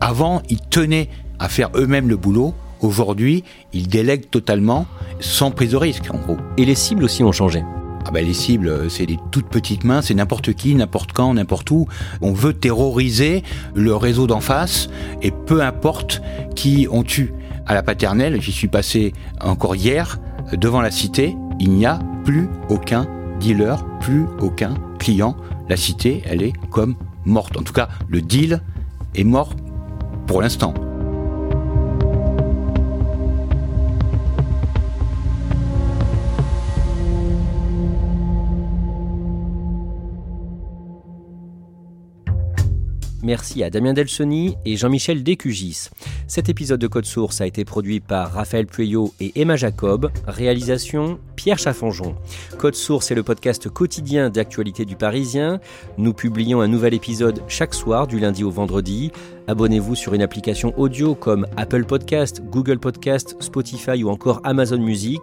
Avant, 0.00 0.42
ils 0.48 0.60
tenaient 0.60 1.08
à 1.38 1.48
faire 1.48 1.70
eux-mêmes 1.74 2.08
le 2.08 2.16
boulot. 2.16 2.54
Aujourd'hui, 2.80 3.44
ils 3.72 3.88
délèguent 3.88 4.30
totalement, 4.30 4.86
sans 5.20 5.50
prise 5.50 5.72
de 5.72 5.76
risque, 5.76 6.12
en 6.12 6.18
gros. 6.18 6.38
Et 6.56 6.64
les 6.64 6.74
cibles 6.74 7.04
aussi 7.04 7.22
ont 7.22 7.32
changé. 7.32 7.62
Ah 8.04 8.10
ben 8.12 8.24
les 8.24 8.34
cibles, 8.34 8.90
c'est 8.90 9.06
des 9.06 9.18
toutes 9.30 9.48
petites 9.48 9.84
mains, 9.84 10.02
c'est 10.02 10.14
n'importe 10.14 10.54
qui, 10.54 10.74
n'importe 10.74 11.12
quand, 11.12 11.34
n'importe 11.34 11.70
où. 11.70 11.86
On 12.22 12.32
veut 12.32 12.54
terroriser 12.54 13.42
le 13.74 13.94
réseau 13.94 14.26
d'en 14.26 14.40
face 14.40 14.88
et 15.22 15.30
peu 15.30 15.62
importe 15.62 16.22
qui 16.56 16.88
on 16.90 17.02
tue. 17.02 17.32
À 17.66 17.74
la 17.74 17.82
paternelle, 17.82 18.40
j'y 18.40 18.52
suis 18.52 18.68
passé 18.68 19.12
encore 19.40 19.76
hier, 19.76 20.18
devant 20.52 20.80
la 20.80 20.90
cité, 20.90 21.36
il 21.60 21.72
n'y 21.72 21.86
a 21.86 21.98
plus 22.24 22.48
aucun 22.68 23.06
dealer, 23.38 23.84
plus 24.00 24.24
aucun 24.40 24.74
client. 24.98 25.36
La 25.68 25.76
cité, 25.76 26.22
elle 26.26 26.42
est 26.42 26.52
comme 26.70 26.96
morte. 27.24 27.56
En 27.56 27.62
tout 27.62 27.72
cas, 27.72 27.88
le 28.08 28.22
deal 28.22 28.62
est 29.14 29.24
mort 29.24 29.54
pour 30.26 30.42
l'instant. 30.42 30.74
Merci 43.22 43.62
à 43.62 43.70
Damien 43.70 43.92
Delsoni 43.92 44.56
et 44.64 44.76
Jean-Michel 44.76 45.22
Descugis. 45.22 45.88
Cet 46.26 46.48
épisode 46.48 46.80
de 46.80 46.86
Code 46.86 47.04
Source 47.04 47.40
a 47.40 47.46
été 47.46 47.64
produit 47.64 48.00
par 48.00 48.32
Raphaël 48.32 48.66
Pueyo 48.66 49.12
et 49.20 49.32
Emma 49.40 49.56
Jacob. 49.56 50.10
Réalisation 50.26 51.18
Pierre 51.36 51.58
Chaffanjon. 51.58 52.14
Code 52.58 52.74
Source 52.74 53.10
est 53.10 53.14
le 53.14 53.22
podcast 53.22 53.68
quotidien 53.68 54.30
d'actualité 54.30 54.84
du 54.84 54.96
Parisien. 54.96 55.60
Nous 55.98 56.14
publions 56.14 56.60
un 56.60 56.68
nouvel 56.68 56.94
épisode 56.94 57.42
chaque 57.48 57.74
soir 57.74 58.06
du 58.06 58.18
lundi 58.18 58.44
au 58.44 58.50
vendredi. 58.50 59.10
Abonnez-vous 59.48 59.94
sur 59.94 60.14
une 60.14 60.22
application 60.22 60.72
audio 60.78 61.14
comme 61.14 61.46
Apple 61.56 61.84
Podcast, 61.84 62.42
Google 62.50 62.78
Podcast, 62.78 63.36
Spotify 63.40 64.02
ou 64.02 64.08
encore 64.08 64.40
Amazon 64.44 64.78
Music 64.78 65.20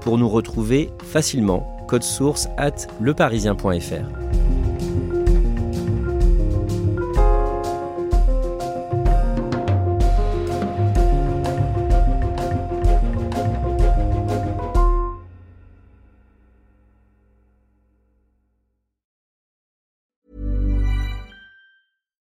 pour 0.00 0.18
nous 0.18 0.28
retrouver 0.28 0.90
facilement. 1.02 1.78
Code 1.86 2.02
source 2.02 2.48
at 2.58 2.86
leparisien.fr. 3.00 4.47